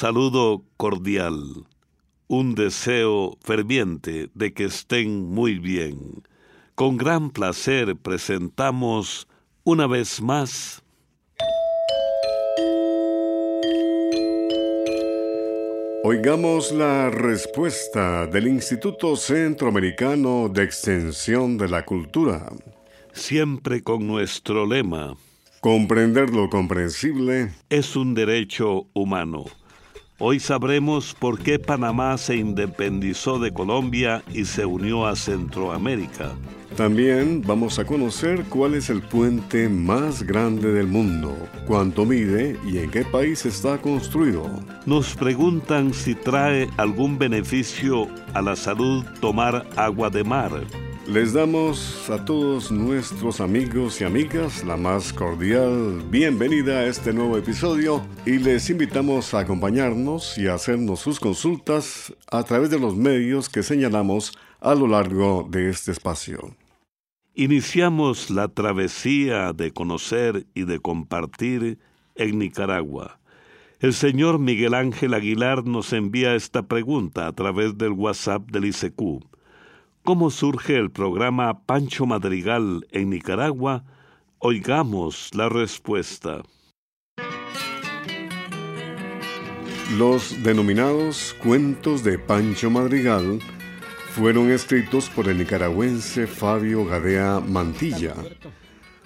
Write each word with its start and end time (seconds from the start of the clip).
Saludo 0.00 0.62
cordial, 0.76 1.66
un 2.28 2.54
deseo 2.54 3.36
ferviente 3.40 4.30
de 4.32 4.54
que 4.54 4.66
estén 4.66 5.28
muy 5.28 5.58
bien. 5.58 6.22
Con 6.76 6.96
gran 6.96 7.30
placer 7.30 7.96
presentamos 7.96 9.26
una 9.64 9.88
vez 9.88 10.22
más 10.22 10.84
Oigamos 16.04 16.70
la 16.70 17.10
respuesta 17.10 18.28
del 18.28 18.46
Instituto 18.46 19.16
Centroamericano 19.16 20.48
de 20.48 20.62
Extensión 20.62 21.58
de 21.58 21.68
la 21.68 21.84
Cultura. 21.84 22.52
Siempre 23.12 23.82
con 23.82 24.06
nuestro 24.06 24.64
lema. 24.64 25.16
Comprender 25.60 26.30
lo 26.30 26.48
comprensible 26.48 27.50
es 27.68 27.96
un 27.96 28.14
derecho 28.14 28.86
humano. 28.92 29.46
Hoy 30.20 30.40
sabremos 30.40 31.14
por 31.14 31.38
qué 31.38 31.60
Panamá 31.60 32.18
se 32.18 32.34
independizó 32.34 33.38
de 33.38 33.52
Colombia 33.52 34.24
y 34.34 34.46
se 34.46 34.66
unió 34.66 35.06
a 35.06 35.14
Centroamérica. 35.14 36.34
También 36.76 37.40
vamos 37.46 37.78
a 37.78 37.84
conocer 37.84 38.42
cuál 38.48 38.74
es 38.74 38.90
el 38.90 39.00
puente 39.00 39.68
más 39.68 40.24
grande 40.24 40.72
del 40.72 40.88
mundo, 40.88 41.36
cuánto 41.68 42.04
mide 42.04 42.58
y 42.66 42.78
en 42.78 42.90
qué 42.90 43.04
país 43.04 43.46
está 43.46 43.78
construido. 43.78 44.50
Nos 44.86 45.14
preguntan 45.14 45.94
si 45.94 46.16
trae 46.16 46.68
algún 46.78 47.16
beneficio 47.16 48.08
a 48.34 48.42
la 48.42 48.56
salud 48.56 49.04
tomar 49.20 49.68
agua 49.76 50.10
de 50.10 50.24
mar. 50.24 50.50
Les 51.08 51.32
damos 51.32 52.10
a 52.10 52.22
todos 52.22 52.70
nuestros 52.70 53.40
amigos 53.40 53.98
y 53.98 54.04
amigas 54.04 54.62
la 54.62 54.76
más 54.76 55.10
cordial 55.10 56.02
bienvenida 56.10 56.80
a 56.80 56.86
este 56.86 57.14
nuevo 57.14 57.38
episodio 57.38 58.06
y 58.26 58.32
les 58.32 58.68
invitamos 58.68 59.32
a 59.32 59.38
acompañarnos 59.38 60.36
y 60.36 60.48
a 60.48 60.54
hacernos 60.54 61.00
sus 61.00 61.18
consultas 61.18 62.14
a 62.30 62.42
través 62.42 62.68
de 62.68 62.78
los 62.78 62.94
medios 62.94 63.48
que 63.48 63.62
señalamos 63.62 64.36
a 64.60 64.74
lo 64.74 64.86
largo 64.86 65.48
de 65.50 65.70
este 65.70 65.92
espacio. 65.92 66.54
Iniciamos 67.32 68.28
la 68.28 68.48
travesía 68.48 69.54
de 69.54 69.70
conocer 69.70 70.46
y 70.52 70.64
de 70.64 70.78
compartir 70.78 71.78
en 72.16 72.38
Nicaragua. 72.38 73.18
El 73.80 73.94
señor 73.94 74.38
Miguel 74.38 74.74
Ángel 74.74 75.14
Aguilar 75.14 75.64
nos 75.64 75.94
envía 75.94 76.34
esta 76.34 76.66
pregunta 76.68 77.28
a 77.28 77.32
través 77.32 77.78
del 77.78 77.92
WhatsApp 77.92 78.50
del 78.50 78.66
ICQ 78.66 79.37
cómo 80.08 80.30
surge 80.30 80.78
el 80.78 80.90
programa 80.90 81.66
Pancho 81.66 82.06
Madrigal 82.06 82.86
en 82.92 83.10
Nicaragua, 83.10 83.84
oigamos 84.38 85.34
la 85.34 85.50
respuesta. 85.50 86.40
Los 89.98 90.42
denominados 90.42 91.36
cuentos 91.42 92.04
de 92.04 92.18
Pancho 92.18 92.70
Madrigal 92.70 93.38
fueron 94.12 94.50
escritos 94.50 95.10
por 95.10 95.28
el 95.28 95.36
nicaragüense 95.36 96.26
Fabio 96.26 96.86
Gadea 96.86 97.40
Mantilla. 97.40 98.14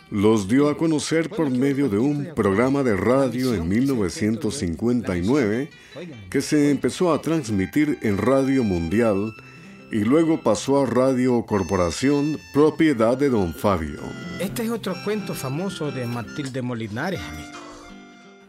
Los 0.08 0.46
dio 0.46 0.68
a 0.68 0.78
conocer 0.78 1.30
por 1.30 1.50
medio 1.50 1.88
de 1.88 1.98
un 1.98 2.28
programa 2.36 2.84
de 2.84 2.96
radio 2.96 3.54
en 3.54 3.68
1959 3.68 5.68
que 6.30 6.40
se 6.40 6.70
empezó 6.70 7.12
a 7.12 7.20
transmitir 7.20 7.98
en 8.02 8.18
Radio 8.18 8.62
Mundial 8.62 9.32
y 9.92 10.04
luego 10.04 10.40
pasó 10.40 10.82
a 10.82 10.86
Radio 10.86 11.44
Corporación, 11.44 12.38
propiedad 12.54 13.16
de 13.18 13.28
don 13.28 13.52
Fabio. 13.52 14.00
Este 14.40 14.64
es 14.64 14.70
otro 14.70 14.94
cuento 15.04 15.34
famoso 15.34 15.92
de 15.92 16.06
Matilde 16.06 16.62
Molinares, 16.62 17.20
amigo. 17.20 17.58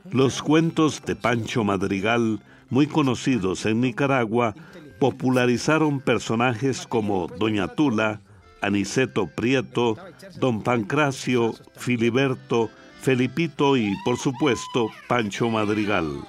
Los 0.10 0.42
cuentos 0.42 1.04
de 1.06 1.18
Pancho 1.18 1.66
Madrigal, 1.66 2.40
muy 2.70 2.88
conocidos 2.88 3.66
en 3.66 3.82
Nicaragua, 3.82 4.56
popularizaron 5.00 6.00
personajes 6.00 6.88
como 6.88 7.28
Doña 7.28 7.68
Tula, 7.68 8.22
Aniceto 8.62 9.28
Prieto, 9.28 9.98
Don 10.40 10.64
Pancracio, 10.64 11.56
Filiberto, 11.76 12.70
Felipito 13.02 13.76
y, 13.76 13.94
por 14.06 14.18
supuesto, 14.18 14.90
Pancho 15.10 15.50
Madrigal. 15.50 16.22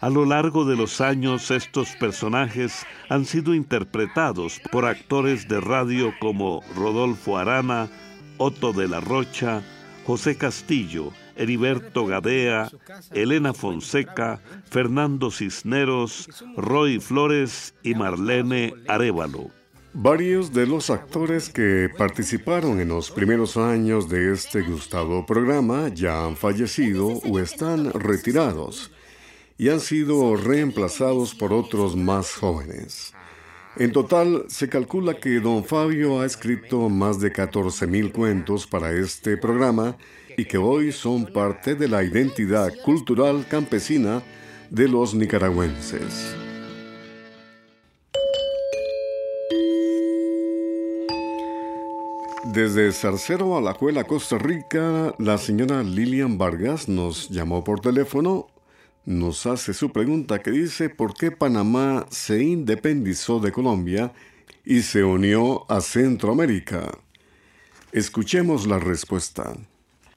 A 0.00 0.10
lo 0.10 0.24
largo 0.24 0.64
de 0.64 0.76
los 0.76 1.00
años 1.00 1.50
estos 1.50 1.96
personajes 1.96 2.86
han 3.08 3.24
sido 3.24 3.52
interpretados 3.52 4.60
por 4.70 4.84
actores 4.84 5.48
de 5.48 5.60
radio 5.60 6.14
como 6.20 6.62
Rodolfo 6.76 7.36
Arana, 7.36 7.88
Otto 8.36 8.72
de 8.72 8.86
la 8.86 9.00
Rocha, 9.00 9.60
José 10.06 10.36
Castillo, 10.36 11.12
Heriberto 11.34 12.06
Gadea, 12.06 12.70
Elena 13.12 13.52
Fonseca, 13.52 14.40
Fernando 14.70 15.32
Cisneros, 15.32 16.28
Roy 16.56 17.00
Flores 17.00 17.74
y 17.82 17.96
Marlene 17.96 18.74
Arevalo. 18.86 19.50
Varios 19.94 20.52
de 20.52 20.68
los 20.68 20.90
actores 20.90 21.48
que 21.48 21.88
participaron 21.98 22.78
en 22.78 22.88
los 22.88 23.10
primeros 23.10 23.56
años 23.56 24.08
de 24.08 24.32
este 24.32 24.62
gustado 24.62 25.26
programa 25.26 25.88
ya 25.88 26.24
han 26.24 26.36
fallecido 26.36 27.08
o 27.08 27.40
están 27.40 27.90
retirados 27.92 28.92
y 29.58 29.68
han 29.68 29.80
sido 29.80 30.36
reemplazados 30.36 31.34
por 31.34 31.52
otros 31.52 31.96
más 31.96 32.32
jóvenes. 32.32 33.12
En 33.76 33.92
total, 33.92 34.44
se 34.48 34.68
calcula 34.68 35.14
que 35.14 35.40
don 35.40 35.64
Fabio 35.64 36.20
ha 36.20 36.26
escrito 36.26 36.88
más 36.88 37.20
de 37.20 37.32
14.000 37.32 38.12
cuentos 38.12 38.66
para 38.66 38.92
este 38.92 39.36
programa 39.36 39.96
y 40.36 40.44
que 40.44 40.58
hoy 40.58 40.92
son 40.92 41.26
parte 41.26 41.74
de 41.74 41.88
la 41.88 42.04
identidad 42.04 42.72
cultural 42.84 43.46
campesina 43.48 44.22
de 44.70 44.88
los 44.88 45.14
nicaragüenses. 45.14 46.34
Desde 52.52 52.92
Zarcero 52.92 53.56
a 53.56 53.60
la 53.60 54.04
Costa 54.04 54.38
Rica, 54.38 55.14
la 55.18 55.38
señora 55.38 55.82
Lilian 55.82 56.38
Vargas 56.38 56.88
nos 56.88 57.28
llamó 57.28 57.62
por 57.62 57.80
teléfono 57.80 58.46
nos 59.08 59.46
hace 59.46 59.72
su 59.72 59.90
pregunta 59.90 60.42
que 60.42 60.50
dice 60.50 60.90
por 60.90 61.14
qué 61.14 61.30
Panamá 61.30 62.04
se 62.10 62.42
independizó 62.42 63.40
de 63.40 63.52
Colombia 63.52 64.12
y 64.66 64.82
se 64.82 65.02
unió 65.02 65.64
a 65.70 65.80
Centroamérica. 65.80 66.90
Escuchemos 67.90 68.66
la 68.66 68.78
respuesta. 68.78 69.54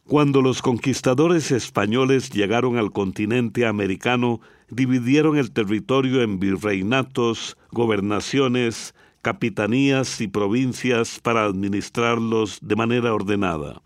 Cuando 0.05 0.41
los 0.41 0.61
conquistadores 0.61 1.51
españoles 1.51 2.31
llegaron 2.31 2.77
al 2.77 2.91
continente 2.91 3.65
americano, 3.65 4.41
dividieron 4.69 5.37
el 5.37 5.51
territorio 5.51 6.21
en 6.21 6.41
virreinatos, 6.41 7.55
gobernaciones, 7.71 8.93
capitanías 9.21 10.19
y 10.19 10.27
provincias 10.27 11.21
para 11.21 11.45
administrarlos 11.45 12.59
de 12.61 12.75
manera 12.75 13.13
ordenada. 13.13 13.81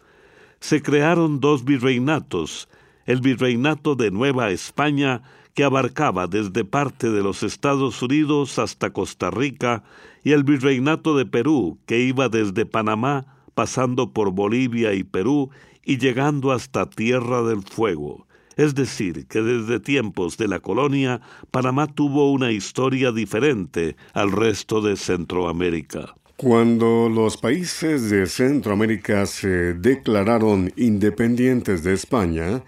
Se 0.61 0.81
crearon 0.81 1.39
dos 1.41 1.63
virreinatos, 1.63 2.67
el 3.05 3.21
virreinato 3.21 3.95
de 3.95 4.11
Nueva 4.11 4.51
España, 4.51 5.21
que 5.53 5.63
abarcaba 5.63 6.27
desde 6.27 6.65
parte 6.65 7.09
de 7.09 7.23
los 7.23 7.43
Estados 7.43 8.01
Unidos 8.01 8.59
hasta 8.59 8.91
Costa 8.91 9.31
Rica, 9.31 9.83
y 10.23 10.31
el 10.31 10.43
virreinato 10.43 11.15
de 11.15 11.25
Perú, 11.25 11.77
que 11.85 11.99
iba 12.01 12.29
desde 12.29 12.65
Panamá, 12.65 13.25
pasando 13.53 14.11
por 14.11 14.31
Bolivia 14.31 14.93
y 14.93 15.03
Perú, 15.03 15.49
y 15.85 15.97
llegando 15.97 16.51
hasta 16.51 16.89
Tierra 16.89 17.43
del 17.43 17.61
Fuego. 17.61 18.25
Es 18.57 18.73
decir, 18.73 19.27
que 19.27 19.41
desde 19.41 19.79
tiempos 19.79 20.37
de 20.37 20.47
la 20.47 20.59
colonia, 20.59 21.21
Panamá 21.51 21.87
tuvo 21.87 22.31
una 22.31 22.51
historia 22.51 23.11
diferente 23.11 23.95
al 24.13 24.31
resto 24.31 24.81
de 24.81 24.95
Centroamérica. 24.95 26.15
Cuando 26.37 27.09
los 27.09 27.37
países 27.37 28.09
de 28.09 28.27
Centroamérica 28.27 29.25
se 29.25 29.73
declararon 29.73 30.71
independientes 30.75 31.83
de 31.83 31.93
España, 31.93 32.61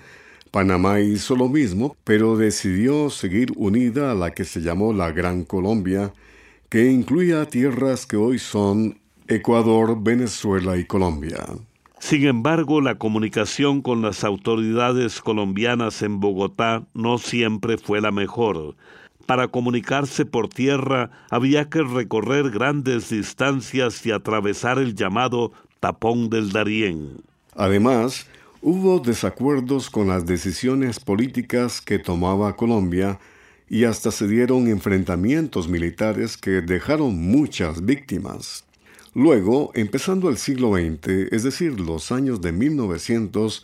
Panamá 0.57 0.99
hizo 1.01 1.35
lo 1.35 1.49
mismo, 1.49 1.95
pero 2.03 2.35
decidió 2.35 3.11
seguir 3.11 3.53
unida 3.57 4.09
a 4.09 4.15
la 4.15 4.31
que 4.31 4.43
se 4.43 4.59
llamó 4.59 4.91
la 4.91 5.11
Gran 5.11 5.43
Colombia, 5.43 6.11
que 6.67 6.89
incluía 6.89 7.45
tierras 7.45 8.07
que 8.07 8.17
hoy 8.17 8.39
son 8.39 8.97
Ecuador, 9.27 10.01
Venezuela 10.01 10.75
y 10.75 10.85
Colombia. 10.85 11.45
Sin 11.99 12.25
embargo, 12.25 12.81
la 12.81 12.95
comunicación 12.95 13.83
con 13.83 14.01
las 14.01 14.23
autoridades 14.23 15.21
colombianas 15.21 16.01
en 16.01 16.19
Bogotá 16.19 16.87
no 16.95 17.19
siempre 17.19 17.77
fue 17.77 18.01
la 18.01 18.11
mejor. 18.11 18.75
Para 19.27 19.49
comunicarse 19.49 20.25
por 20.25 20.49
tierra 20.49 21.11
había 21.29 21.69
que 21.69 21.83
recorrer 21.83 22.49
grandes 22.49 23.11
distancias 23.11 24.03
y 24.07 24.11
atravesar 24.11 24.79
el 24.79 24.95
llamado 24.95 25.51
tapón 25.81 26.31
del 26.31 26.51
Darién. 26.51 27.21
Además, 27.55 28.27
Hubo 28.63 28.99
desacuerdos 28.99 29.91
con 29.91 30.07
las 30.07 30.25
decisiones 30.25 30.99
políticas 30.99 31.79
que 31.79 31.99
tomaba 31.99 32.55
Colombia 32.55 33.19
y 33.69 33.83
hasta 33.83 34.09
se 34.09 34.27
dieron 34.27 34.67
enfrentamientos 34.67 35.67
militares 35.67 36.37
que 36.37 36.61
dejaron 36.61 37.15
muchas 37.15 37.85
víctimas. 37.85 38.65
Luego, 39.13 39.69
empezando 39.75 40.27
el 40.29 40.37
siglo 40.37 40.73
XX, 40.73 41.31
es 41.31 41.43
decir, 41.43 41.79
los 41.79 42.11
años 42.11 42.41
de 42.41 42.51
1900, 42.51 43.61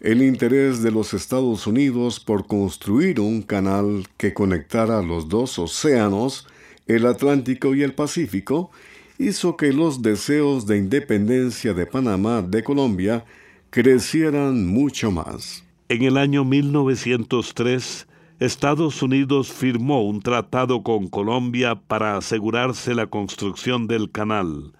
el 0.00 0.22
interés 0.22 0.82
de 0.82 0.90
los 0.90 1.14
Estados 1.14 1.68
Unidos 1.68 2.18
por 2.18 2.48
construir 2.48 3.20
un 3.20 3.42
canal 3.42 4.08
que 4.16 4.34
conectara 4.34 5.02
los 5.02 5.28
dos 5.28 5.56
océanos, 5.60 6.48
el 6.88 7.06
Atlántico 7.06 7.76
y 7.76 7.84
el 7.84 7.94
Pacífico, 7.94 8.72
hizo 9.18 9.56
que 9.56 9.72
los 9.72 10.02
deseos 10.02 10.66
de 10.66 10.78
independencia 10.78 11.74
de 11.74 11.86
Panamá 11.86 12.42
de 12.42 12.64
Colombia 12.64 13.24
crecieran 13.72 14.66
mucho 14.66 15.10
más. 15.10 15.64
En 15.88 16.02
el 16.02 16.18
año 16.18 16.44
1903, 16.44 18.06
Estados 18.38 19.00
Unidos 19.00 19.50
firmó 19.50 20.02
un 20.06 20.20
tratado 20.20 20.82
con 20.82 21.08
Colombia 21.08 21.76
para 21.76 22.18
asegurarse 22.18 22.94
la 22.94 23.06
construcción 23.06 23.86
del 23.86 24.10
canal, 24.10 24.74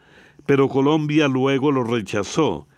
pero 0.44 0.68
Colombia 0.68 1.26
luego 1.26 1.72
lo 1.72 1.84
rechazó 1.84 2.68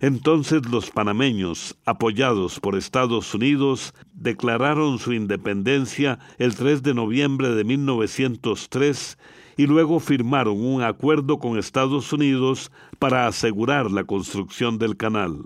entonces 0.00 0.66
los 0.66 0.90
panameños, 0.90 1.76
apoyados 1.84 2.58
por 2.58 2.74
Estados 2.74 3.34
Unidos, 3.34 3.92
declararon 4.14 4.98
su 4.98 5.12
independencia 5.12 6.18
el 6.38 6.56
3 6.56 6.82
de 6.82 6.94
noviembre 6.94 7.50
de 7.50 7.64
1903 7.64 9.18
y 9.58 9.66
luego 9.66 10.00
firmaron 10.00 10.64
un 10.64 10.80
acuerdo 10.80 11.38
con 11.38 11.58
Estados 11.58 12.14
Unidos 12.14 12.72
para 12.98 13.26
asegurar 13.26 13.90
la 13.90 14.04
construcción 14.04 14.78
del 14.78 14.96
canal. 14.96 15.42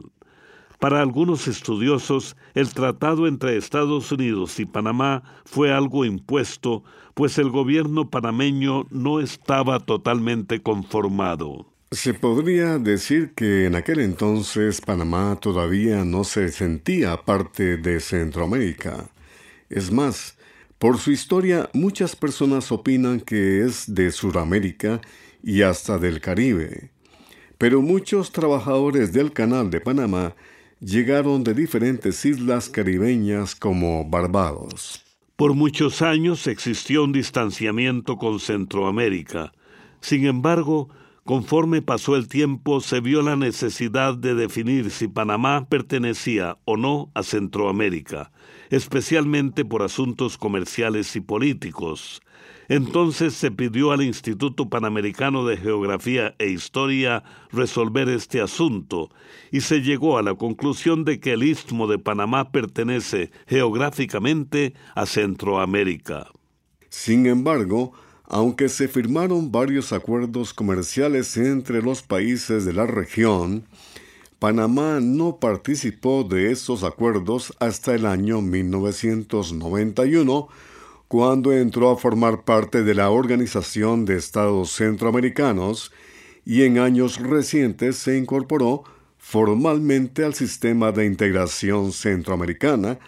Para 0.84 1.00
algunos 1.00 1.48
estudiosos, 1.48 2.36
el 2.52 2.74
tratado 2.74 3.26
entre 3.26 3.56
Estados 3.56 4.12
Unidos 4.12 4.60
y 4.60 4.66
Panamá 4.66 5.22
fue 5.46 5.72
algo 5.72 6.04
impuesto, 6.04 6.84
pues 7.14 7.38
el 7.38 7.48
gobierno 7.48 8.10
panameño 8.10 8.84
no 8.90 9.18
estaba 9.20 9.80
totalmente 9.80 10.60
conformado. 10.60 11.72
Se 11.90 12.12
podría 12.12 12.78
decir 12.78 13.32
que 13.34 13.64
en 13.64 13.76
aquel 13.76 14.00
entonces 14.00 14.82
Panamá 14.82 15.38
todavía 15.40 16.04
no 16.04 16.22
se 16.22 16.50
sentía 16.50 17.16
parte 17.16 17.78
de 17.78 17.98
Centroamérica. 17.98 19.08
Es 19.70 19.90
más, 19.90 20.36
por 20.78 20.98
su 20.98 21.12
historia 21.12 21.70
muchas 21.72 22.14
personas 22.14 22.70
opinan 22.70 23.20
que 23.20 23.64
es 23.64 23.94
de 23.94 24.10
Sudamérica 24.10 25.00
y 25.42 25.62
hasta 25.62 25.96
del 25.96 26.20
Caribe. 26.20 26.90
Pero 27.56 27.80
muchos 27.80 28.32
trabajadores 28.32 29.14
del 29.14 29.32
Canal 29.32 29.70
de 29.70 29.80
Panamá 29.80 30.34
llegaron 30.84 31.42
de 31.44 31.54
diferentes 31.54 32.24
islas 32.24 32.68
caribeñas 32.68 33.54
como 33.54 34.04
Barbados. 34.04 35.02
Por 35.36 35.54
muchos 35.54 36.02
años 36.02 36.46
existió 36.46 37.04
un 37.04 37.12
distanciamiento 37.12 38.16
con 38.16 38.38
Centroamérica. 38.38 39.52
Sin 40.00 40.26
embargo, 40.26 40.90
Conforme 41.24 41.80
pasó 41.80 42.16
el 42.16 42.28
tiempo, 42.28 42.82
se 42.82 43.00
vio 43.00 43.22
la 43.22 43.34
necesidad 43.34 44.14
de 44.14 44.34
definir 44.34 44.90
si 44.90 45.08
Panamá 45.08 45.66
pertenecía 45.70 46.58
o 46.66 46.76
no 46.76 47.10
a 47.14 47.22
Centroamérica, 47.22 48.30
especialmente 48.68 49.64
por 49.64 49.82
asuntos 49.82 50.36
comerciales 50.36 51.16
y 51.16 51.22
políticos. 51.22 52.20
Entonces 52.68 53.34
se 53.34 53.50
pidió 53.50 53.92
al 53.92 54.02
Instituto 54.02 54.68
Panamericano 54.68 55.46
de 55.46 55.56
Geografía 55.56 56.34
e 56.38 56.48
Historia 56.48 57.22
resolver 57.52 58.08
este 58.08 58.40
asunto 58.40 59.10
y 59.50 59.60
se 59.60 59.82
llegó 59.82 60.18
a 60.18 60.22
la 60.22 60.34
conclusión 60.34 61.04
de 61.04 61.20
que 61.20 61.32
el 61.32 61.42
istmo 61.42 61.86
de 61.86 61.98
Panamá 61.98 62.50
pertenece 62.50 63.30
geográficamente 63.46 64.74
a 64.94 65.06
Centroamérica. 65.06 66.28
Sin 66.88 67.26
embargo, 67.26 67.92
aunque 68.24 68.68
se 68.68 68.88
firmaron 68.88 69.52
varios 69.52 69.92
acuerdos 69.92 70.54
comerciales 70.54 71.36
entre 71.36 71.82
los 71.82 72.02
países 72.02 72.64
de 72.64 72.72
la 72.72 72.86
región, 72.86 73.64
Panamá 74.38 75.00
no 75.00 75.38
participó 75.38 76.24
de 76.24 76.50
esos 76.50 76.84
acuerdos 76.84 77.54
hasta 77.60 77.94
el 77.94 78.06
año 78.06 78.42
1991, 78.42 80.48
cuando 81.08 81.52
entró 81.52 81.90
a 81.90 81.96
formar 81.96 82.44
parte 82.44 82.82
de 82.82 82.94
la 82.94 83.10
Organización 83.10 84.04
de 84.04 84.16
Estados 84.16 84.72
Centroamericanos 84.72 85.92
y 86.44 86.62
en 86.62 86.78
años 86.78 87.18
recientes 87.18 87.96
se 87.96 88.18
incorporó 88.18 88.84
formalmente 89.18 90.24
al 90.24 90.34
sistema 90.34 90.92
de 90.92 91.06
integración 91.06 91.92
centroamericana, 91.92 92.98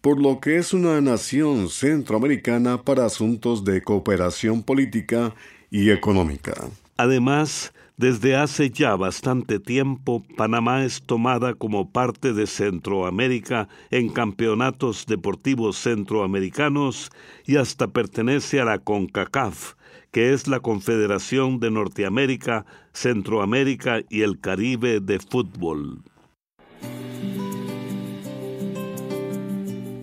por 0.00 0.20
lo 0.20 0.40
que 0.40 0.56
es 0.56 0.72
una 0.72 1.00
nación 1.00 1.68
centroamericana 1.68 2.82
para 2.82 3.04
asuntos 3.04 3.64
de 3.64 3.82
cooperación 3.82 4.62
política 4.62 5.34
y 5.70 5.90
económica. 5.90 6.54
Además, 6.96 7.72
desde 8.00 8.34
hace 8.34 8.70
ya 8.70 8.96
bastante 8.96 9.60
tiempo, 9.60 10.24
Panamá 10.34 10.86
es 10.86 11.02
tomada 11.02 11.52
como 11.52 11.92
parte 11.92 12.32
de 12.32 12.46
Centroamérica 12.46 13.68
en 13.90 14.08
campeonatos 14.08 15.04
deportivos 15.04 15.76
centroamericanos 15.76 17.10
y 17.44 17.56
hasta 17.56 17.88
pertenece 17.88 18.58
a 18.58 18.64
la 18.64 18.78
CONCACAF, 18.78 19.74
que 20.12 20.32
es 20.32 20.48
la 20.48 20.60
Confederación 20.60 21.60
de 21.60 21.70
Norteamérica, 21.70 22.64
Centroamérica 22.94 24.00
y 24.08 24.22
el 24.22 24.40
Caribe 24.40 25.00
de 25.00 25.18
Fútbol. 25.18 26.02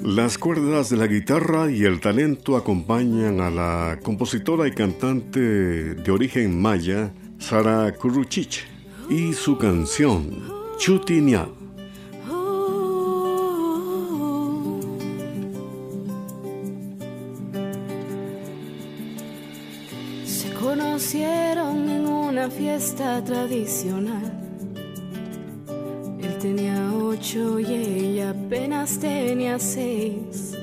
Las 0.03 0.38
cuerdas 0.38 0.91
de 0.91 0.97
la 0.97 1.07
guitarra 1.07 1.71
y 1.71 1.83
el 1.83 1.99
talento 1.99 2.55
acompañan 2.55 3.41
a 3.41 3.49
la 3.49 3.99
compositora 4.03 4.67
y 4.67 4.71
cantante 4.71 5.39
de 5.39 6.11
origen 6.11 6.61
maya, 6.61 7.11
Sara 7.39 7.92
Kuruchich, 7.94 8.66
y 9.10 9.34
su 9.34 9.57
canción, 9.57 10.44
Chutinya. 10.78 11.48
Se 20.26 20.54
conocieron 20.54 21.90
en 21.90 22.07
una 22.07 22.50
fiesta 22.50 23.23
tradicional 23.23 24.38
tenía 26.40 26.94
ocho 26.94 27.59
y 27.59 27.66
ella 27.66 28.30
apenas 28.30 29.00
tenía 29.00 29.57
seis. 29.59 30.56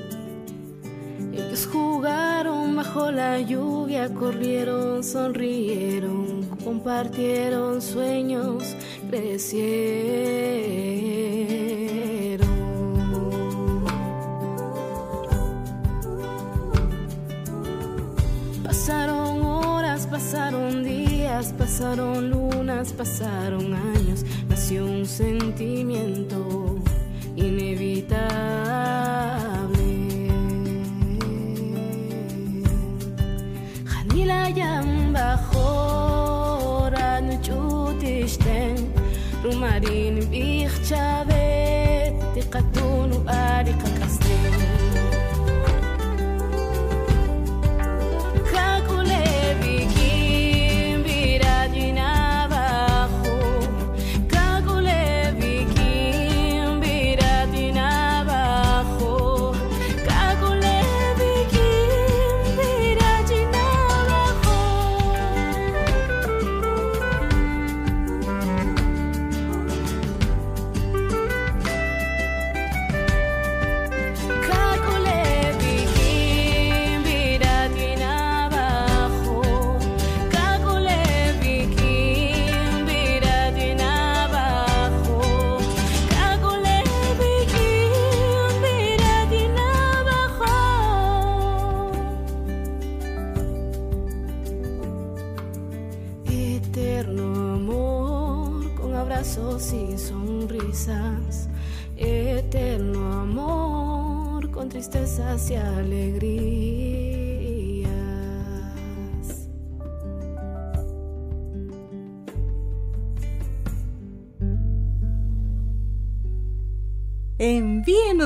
Ellos 1.33 1.67
jugaron 1.71 2.75
bajo 2.75 3.11
la 3.11 3.41
lluvia, 3.41 4.13
corrieron, 4.13 5.03
sonrieron, 5.03 6.34
compartieron 6.65 7.81
sueños, 7.81 8.75
crecieron. 9.09 9.85
Pasaron 18.63 19.41
horas, 19.45 20.07
pasaron 20.07 20.83
días, 20.83 21.53
pasaron 21.57 22.29
lunas, 22.29 22.91
pasaron 22.91 23.73
años 23.73 24.25
un 24.79 25.05
sentimiento 25.05 26.44
picture 40.85 41.14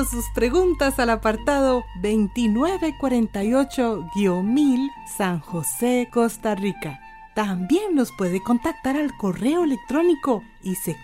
Sus 0.04 0.24
preguntas 0.34 0.98
al 0.98 1.10
apartado 1.10 1.84
2948-1000 2.00 4.90
San 5.18 5.40
José, 5.40 6.08
Costa 6.10 6.54
Rica. 6.54 6.98
También 7.34 7.94
nos 7.94 8.10
puede 8.12 8.42
contactar 8.42 8.96
al 8.96 9.14
correo 9.18 9.64
electrónico 9.64 10.42
isq.org 10.62 10.96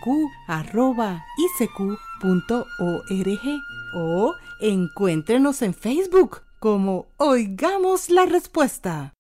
o 3.94 4.34
encuéntrenos 4.60 5.60
en 5.62 5.74
Facebook 5.74 6.40
como 6.58 7.08
Oigamos 7.18 8.08
la 8.08 8.24
Respuesta. 8.24 9.12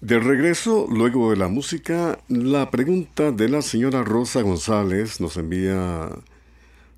De 0.00 0.20
regreso, 0.20 0.86
luego 0.90 1.30
de 1.30 1.36
la 1.36 1.48
música, 1.48 2.18
la 2.28 2.70
pregunta 2.70 3.32
de 3.32 3.48
la 3.48 3.62
señora 3.62 4.04
Rosa 4.04 4.42
González 4.42 5.18
nos 5.20 5.38
envía 5.38 6.10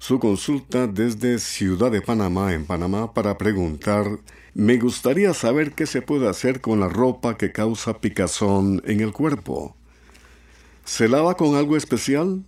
su 0.07 0.19
consulta 0.19 0.87
desde 0.87 1.39
Ciudad 1.39 1.91
de 1.91 2.03
Panamá, 2.03 2.53
en 2.53 2.67
Panamá, 2.67 3.15
para 3.15 3.39
preguntar, 3.39 4.05
me 4.53 4.77
gustaría 4.77 5.33
saber 5.33 5.73
qué 5.73 5.87
se 5.87 6.03
puede 6.03 6.29
hacer 6.29 6.61
con 6.61 6.79
la 6.79 6.91
ropa 6.91 7.39
que 7.39 7.53
causa 7.53 8.03
picazón 8.03 8.83
en 8.85 9.01
el 9.01 9.13
cuerpo. 9.15 9.75
¿Se 10.85 11.09
lava 11.09 11.39
con 11.39 11.55
algo 11.55 11.75
especial? 11.75 12.45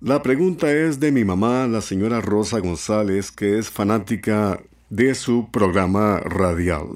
La 0.00 0.22
pregunta 0.22 0.72
es 0.72 1.00
de 1.00 1.10
mi 1.10 1.24
mamá, 1.24 1.66
la 1.66 1.80
señora 1.80 2.20
Rosa 2.20 2.60
González, 2.60 3.32
que 3.32 3.58
es 3.58 3.68
fanática 3.68 4.60
de 4.90 5.16
su 5.16 5.48
programa 5.50 6.20
radial. 6.20 6.86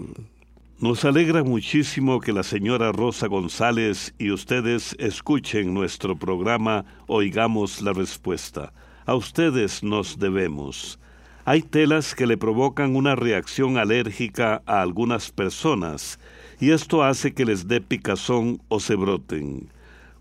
Nos 0.79 1.05
alegra 1.05 1.43
muchísimo 1.43 2.21
que 2.21 2.33
la 2.33 2.45
señora 2.45 2.93
Rosa 2.93 3.27
González 3.27 4.15
y 4.19 4.31
ustedes 4.31 4.95
escuchen 5.01 5.75
nuestro 5.75 6.17
programa 6.17 6.85
Oigamos 7.09 7.83
la 7.83 7.93
Respuesta. 7.93 8.73
A 9.09 9.15
ustedes 9.15 9.83
nos 9.83 10.19
debemos. 10.19 10.99
Hay 11.47 11.63
telas 11.63 12.15
que 12.15 12.27
le 12.27 12.37
provocan 12.37 12.95
una 12.95 13.17
reacción 13.17 13.79
alérgica 13.79 14.61
a 14.67 14.83
algunas 14.83 15.31
personas 15.31 16.21
y 16.61 16.73
esto 16.73 17.03
hace 17.03 17.33
que 17.33 17.47
les 17.47 17.67
dé 17.67 17.81
picazón 17.81 18.61
o 18.69 18.81
se 18.81 18.97
broten. 18.97 19.71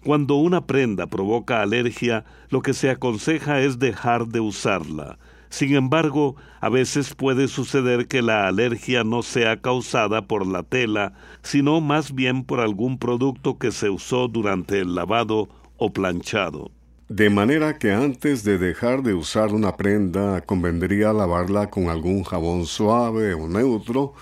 Cuando 0.05 0.35
una 0.35 0.65
prenda 0.65 1.05
provoca 1.05 1.61
alergia, 1.61 2.23
lo 2.49 2.61
que 2.61 2.73
se 2.73 2.89
aconseja 2.89 3.59
es 3.59 3.77
dejar 3.77 4.27
de 4.27 4.39
usarla. 4.39 5.19
Sin 5.49 5.75
embargo, 5.75 6.37
a 6.61 6.69
veces 6.69 7.13
puede 7.13 7.49
suceder 7.49 8.07
que 8.07 8.21
la 8.21 8.47
alergia 8.47 9.03
no 9.03 9.21
sea 9.21 9.59
causada 9.59 10.27
por 10.27 10.47
la 10.47 10.63
tela, 10.63 11.11
sino 11.41 11.81
más 11.81 12.15
bien 12.15 12.45
por 12.45 12.61
algún 12.61 12.99
producto 12.99 13.57
que 13.57 13.73
se 13.73 13.89
usó 13.89 14.29
durante 14.29 14.79
el 14.79 14.95
lavado 14.95 15.49
o 15.75 15.91
planchado. 15.91 16.71
De 17.09 17.29
manera 17.29 17.79
que 17.79 17.93
antes 17.93 18.43
de 18.43 18.57
dejar 18.57 19.01
de 19.01 19.13
usar 19.13 19.53
una 19.53 19.77
prenda 19.77 20.41
convendría 20.41 21.13
lavarla 21.13 21.69
con 21.69 21.87
algún 21.87 22.23
jabón 22.23 22.65
suave 22.65 23.33
o 23.33 23.47
neutro 23.47 24.13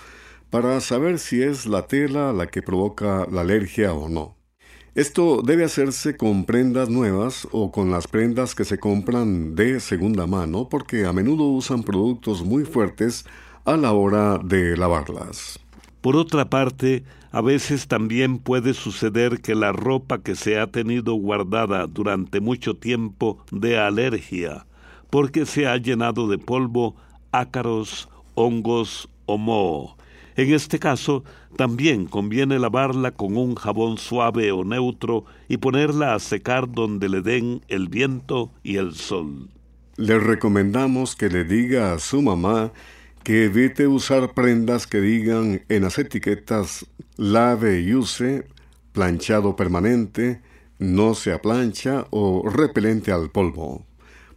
para 0.50 0.80
saber 0.80 1.18
si 1.18 1.42
es 1.42 1.66
la 1.66 1.88
tela 1.88 2.32
la 2.32 2.46
que 2.46 2.62
provoca 2.62 3.26
la 3.28 3.40
alergia 3.40 3.92
o 3.92 4.08
no. 4.08 4.36
Esto 4.94 5.42
debe 5.42 5.64
hacerse 5.64 6.16
con 6.16 6.44
prendas 6.44 6.88
nuevas 6.88 7.48
o 7.50 7.72
con 7.72 7.90
las 7.90 8.06
prendas 8.06 8.54
que 8.54 8.64
se 8.64 8.78
compran 8.78 9.56
de 9.56 9.80
segunda 9.80 10.28
mano 10.28 10.68
porque 10.68 11.06
a 11.06 11.12
menudo 11.12 11.48
usan 11.48 11.82
productos 11.82 12.44
muy 12.44 12.64
fuertes 12.64 13.26
a 13.64 13.76
la 13.76 13.94
hora 13.94 14.38
de 14.38 14.76
lavarlas. 14.76 15.58
Por 16.00 16.14
otra 16.14 16.48
parte, 16.48 17.02
a 17.36 17.42
veces 17.42 17.86
también 17.86 18.38
puede 18.38 18.72
suceder 18.72 19.42
que 19.42 19.54
la 19.54 19.70
ropa 19.70 20.22
que 20.22 20.34
se 20.34 20.58
ha 20.58 20.68
tenido 20.68 21.12
guardada 21.16 21.86
durante 21.86 22.40
mucho 22.40 22.78
tiempo 22.78 23.44
dé 23.50 23.76
alergia, 23.76 24.64
porque 25.10 25.44
se 25.44 25.66
ha 25.66 25.76
llenado 25.76 26.28
de 26.28 26.38
polvo, 26.38 26.96
ácaros, 27.32 28.08
hongos 28.36 29.10
o 29.26 29.36
moho. 29.36 29.98
En 30.36 30.54
este 30.54 30.78
caso, 30.78 31.24
también 31.58 32.06
conviene 32.06 32.58
lavarla 32.58 33.10
con 33.10 33.36
un 33.36 33.54
jabón 33.54 33.98
suave 33.98 34.50
o 34.50 34.64
neutro 34.64 35.26
y 35.46 35.58
ponerla 35.58 36.14
a 36.14 36.20
secar 36.20 36.72
donde 36.72 37.10
le 37.10 37.20
den 37.20 37.60
el 37.68 37.90
viento 37.90 38.50
y 38.62 38.76
el 38.78 38.94
sol. 38.94 39.50
Le 39.98 40.18
recomendamos 40.18 41.14
que 41.14 41.28
le 41.28 41.44
diga 41.44 41.92
a 41.92 41.98
su 41.98 42.22
mamá 42.22 42.72
que 43.26 43.46
evite 43.46 43.88
usar 43.88 44.34
prendas 44.34 44.86
que 44.86 45.00
digan 45.00 45.64
en 45.68 45.82
las 45.82 45.98
etiquetas 45.98 46.86
lave 47.16 47.80
y 47.80 47.94
use, 47.94 48.46
planchado 48.92 49.56
permanente, 49.56 50.42
no 50.78 51.14
se 51.14 51.38
plancha 51.38 52.06
o 52.10 52.48
repelente 52.48 53.12
al 53.12 53.30
polvo, 53.30 53.86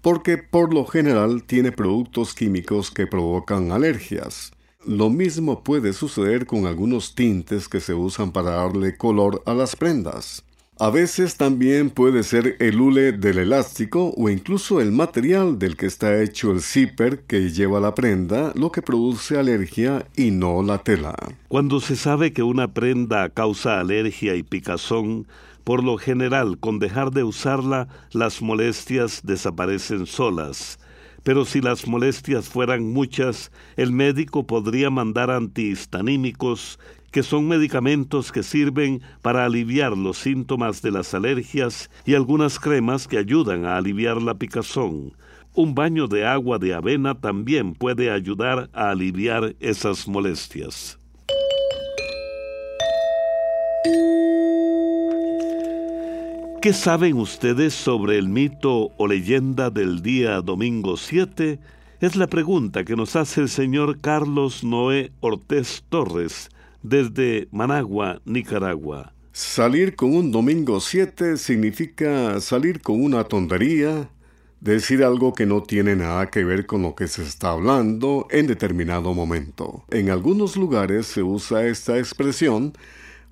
porque 0.02 0.38
por 0.38 0.74
lo 0.74 0.86
general 0.86 1.44
tiene 1.44 1.72
productos 1.72 2.34
químicos 2.34 2.92
que 2.92 3.08
provocan 3.08 3.72
alergias. 3.72 4.52
Lo 4.86 5.10
mismo 5.10 5.64
puede 5.64 5.92
suceder 5.92 6.46
con 6.46 6.66
algunos 6.66 7.16
tintes 7.16 7.68
que 7.68 7.82
se 7.82 7.94
usan 7.94 8.32
para 8.32 8.52
darle 8.52 8.96
color 8.96 9.44
a 9.46 9.54
las 9.54 9.76
prendas. 9.76 10.46
A 10.82 10.90
veces 10.90 11.36
también 11.36 11.90
puede 11.90 12.24
ser 12.24 12.56
el 12.60 12.80
hule 12.80 13.12
del 13.12 13.40
elástico 13.40 14.14
o 14.16 14.30
incluso 14.30 14.80
el 14.80 14.94
material 14.94 15.60
del 15.60 15.76
que 15.76 15.86
está 15.86 16.22
hecho 16.22 16.54
el 16.54 16.62
zipper 16.62 17.24
que 17.24 17.50
lleva 17.50 17.82
la 17.82 17.94
prenda 17.94 18.54
lo 18.56 18.72
que 18.72 18.82
produce 18.82 19.38
alergia 19.38 20.06
y 20.16 20.32
no 20.32 20.64
la 20.64 20.78
tela. 20.78 21.18
Cuando 21.50 21.82
se 21.82 21.98
sabe 21.98 22.32
que 22.32 22.44
una 22.44 22.70
prenda 22.70 23.28
causa 23.28 23.82
alergia 23.82 24.36
y 24.36 24.44
picazón, 24.44 25.28
por 25.66 25.84
lo 25.84 25.98
general 25.98 26.58
con 26.58 26.80
dejar 26.80 27.12
de 27.12 27.26
usarla 27.26 27.90
las 28.14 28.42
molestias 28.42 29.20
desaparecen 29.26 30.06
solas 30.06 30.80
pero 31.30 31.46
si 31.46 31.62
las 31.62 31.86
molestias 31.88 32.50
fueran 32.50 32.92
muchas, 32.92 33.52
el 33.78 33.92
médico 33.92 34.48
podría 34.48 34.90
mandar 34.90 35.30
antihistanímicos, 35.30 36.80
que 37.12 37.22
son 37.22 37.48
medicamentos 37.48 38.32
que 38.32 38.42
sirven 38.42 39.04
para 39.22 39.46
aliviar 39.46 39.96
los 39.96 40.18
síntomas 40.18 40.82
de 40.82 40.90
las 40.90 41.14
alergias 41.14 41.92
y 42.04 42.16
algunas 42.16 42.60
cremas 42.60 43.08
que 43.08 43.20
ayudan 43.20 43.66
a 43.66 43.78
aliviar 43.78 44.20
la 44.20 44.40
picazón. 44.40 45.14
Un 45.54 45.76
baño 45.76 46.08
de 46.08 46.26
agua 46.26 46.58
de 46.58 46.74
avena 46.74 47.14
también 47.14 47.76
puede 47.76 48.10
ayudar 48.10 48.72
a 48.74 48.90
aliviar 48.90 49.56
esas 49.60 50.08
molestias. 50.08 50.99
¿Qué 56.62 56.74
saben 56.74 57.16
ustedes 57.16 57.74
sobre 57.74 58.18
el 58.18 58.28
mito 58.28 58.90
o 58.98 59.08
leyenda 59.08 59.70
del 59.70 60.02
día 60.02 60.42
domingo 60.42 60.98
7? 60.98 61.58
Es 62.02 62.18
la 62.18 62.28
pregunta 62.28 62.84
que 62.84 62.98
nos 62.98 63.16
hace 63.16 63.40
el 63.40 63.48
señor 63.48 64.02
Carlos 64.02 64.62
Noé 64.66 65.14
Ortez 65.22 65.84
Torres 65.88 66.50
desde 66.84 67.48
Managua, 67.52 68.22
Nicaragua. 68.26 69.14
Salir 69.32 69.96
con 69.96 70.14
un 70.14 70.34
domingo 70.34 70.82
7 70.82 71.38
significa 71.38 72.42
salir 72.42 72.82
con 72.82 73.02
una 73.02 73.24
tontería, 73.24 74.10
decir 74.60 75.02
algo 75.02 75.34
que 75.34 75.46
no 75.46 75.64
tiene 75.64 75.96
nada 75.96 76.30
que 76.30 76.44
ver 76.44 76.66
con 76.66 76.82
lo 76.82 76.94
que 76.94 77.08
se 77.08 77.24
está 77.24 77.52
hablando 77.52 78.28
en 78.32 78.48
determinado 78.48 79.14
momento. 79.14 79.86
En 79.92 80.10
algunos 80.10 80.58
lugares 80.58 81.06
se 81.06 81.24
usa 81.24 81.66
esta 81.68 81.98
expresión 81.98 82.74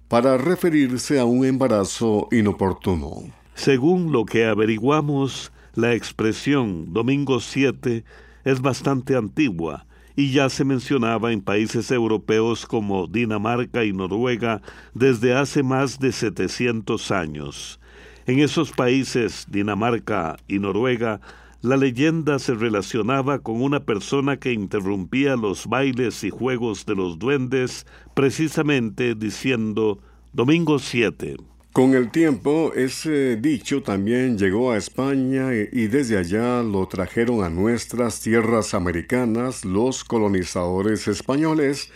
para 0.07 0.37
referirse 0.37 1.19
a 1.19 1.25
un 1.25 1.45
embarazo 1.45 2.27
inoportuno. 2.31 3.23
Según 3.55 4.11
lo 4.11 4.25
que 4.25 4.45
averiguamos, 4.45 5.51
la 5.75 5.93
expresión 5.93 6.93
domingo 6.93 7.39
7 7.39 8.03
es 8.45 8.61
bastante 8.61 9.15
antigua 9.15 9.85
y 10.15 10.31
ya 10.31 10.49
se 10.49 10.63
mencionaba 10.63 11.31
en 11.31 11.41
países 11.41 11.91
europeos 11.91 12.65
como 12.65 13.07
Dinamarca 13.07 13.83
y 13.83 13.93
Noruega 13.93 14.61
desde 14.93 15.35
hace 15.35 15.61
más 15.61 15.99
de 15.99 16.11
700 16.11 17.11
años. 17.11 17.79
En 18.25 18.39
esos 18.39 18.71
países, 18.71 19.45
Dinamarca 19.49 20.37
y 20.47 20.59
Noruega, 20.59 21.21
la 21.61 21.75
leyenda 21.75 22.37
se 22.39 22.53
relacionaba 22.53 23.39
con 23.39 23.61
una 23.61 23.83
persona 23.83 24.37
que 24.37 24.53
interrumpía 24.53 25.35
los 25.35 25.67
bailes 25.67 26.23
y 26.23 26.29
juegos 26.29 26.85
de 26.85 26.95
los 26.95 27.17
duendes, 27.17 27.85
precisamente 28.13 29.15
diciendo 29.15 29.99
Domingo 30.33 30.77
7. 30.77 31.37
Con 31.73 31.93
el 31.93 32.09
tiempo, 32.09 32.73
ese 32.75 33.37
dicho 33.37 33.83
también 33.83 34.37
llegó 34.37 34.71
a 34.71 34.77
España 34.77 35.53
y 35.53 35.87
desde 35.87 36.17
allá 36.17 36.63
lo 36.63 36.87
trajeron 36.87 37.43
a 37.43 37.49
nuestras 37.49 38.19
tierras 38.19 38.73
americanas 38.73 39.63
los 39.63 40.03
colonizadores 40.03 41.07
españoles, 41.07 41.91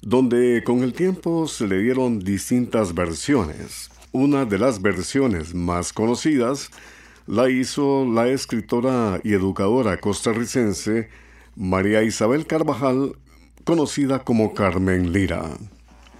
donde 0.00 0.62
con 0.64 0.82
el 0.82 0.92
tiempo 0.92 1.48
se 1.48 1.66
le 1.66 1.80
dieron 1.80 2.20
distintas 2.20 2.94
versiones. 2.94 3.90
Una 4.12 4.44
de 4.44 4.58
las 4.58 4.80
versiones 4.80 5.54
más 5.54 5.92
conocidas 5.92 6.70
la 7.26 7.50
hizo 7.50 8.04
la 8.04 8.28
escritora 8.28 9.20
y 9.24 9.32
educadora 9.32 9.98
costarricense 9.98 11.08
María 11.56 12.02
Isabel 12.02 12.46
Carvajal 12.46 13.16
conocida 13.64 14.20
como 14.20 14.54
Carmen 14.54 15.12
Lira. 15.12 15.56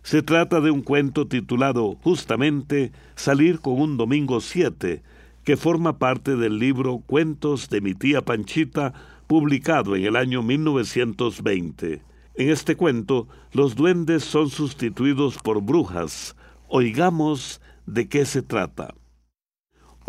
Se 0.02 0.22
trata 0.22 0.60
de 0.60 0.70
un 0.70 0.82
cuento 0.82 1.26
titulado 1.26 1.96
justamente 2.02 2.92
Salir 3.14 3.60
con 3.60 3.80
un 3.80 3.96
domingo 3.96 4.40
7, 4.40 5.02
que 5.44 5.56
forma 5.56 5.98
parte 5.98 6.36
del 6.36 6.58
libro 6.58 7.02
Cuentos 7.06 7.68
de 7.70 7.80
mi 7.80 7.94
tía 7.94 8.22
Panchita, 8.22 8.92
publicado 9.26 9.94
en 9.94 10.04
el 10.04 10.16
año 10.16 10.42
1920. 10.42 12.02
En 12.34 12.50
este 12.50 12.76
cuento, 12.76 13.28
los 13.52 13.76
duendes 13.76 14.24
son 14.24 14.50
sustituidos 14.50 15.38
por 15.38 15.62
brujas. 15.62 16.36
Oigamos 16.68 17.60
de 17.86 18.08
qué 18.08 18.24
se 18.26 18.42
trata. 18.42 18.94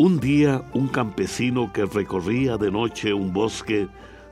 Un 0.00 0.20
día, 0.20 0.62
un 0.74 0.86
campesino 0.86 1.72
que 1.72 1.84
recorría 1.84 2.56
de 2.56 2.70
noche 2.70 3.12
un 3.12 3.32
bosque 3.32 3.88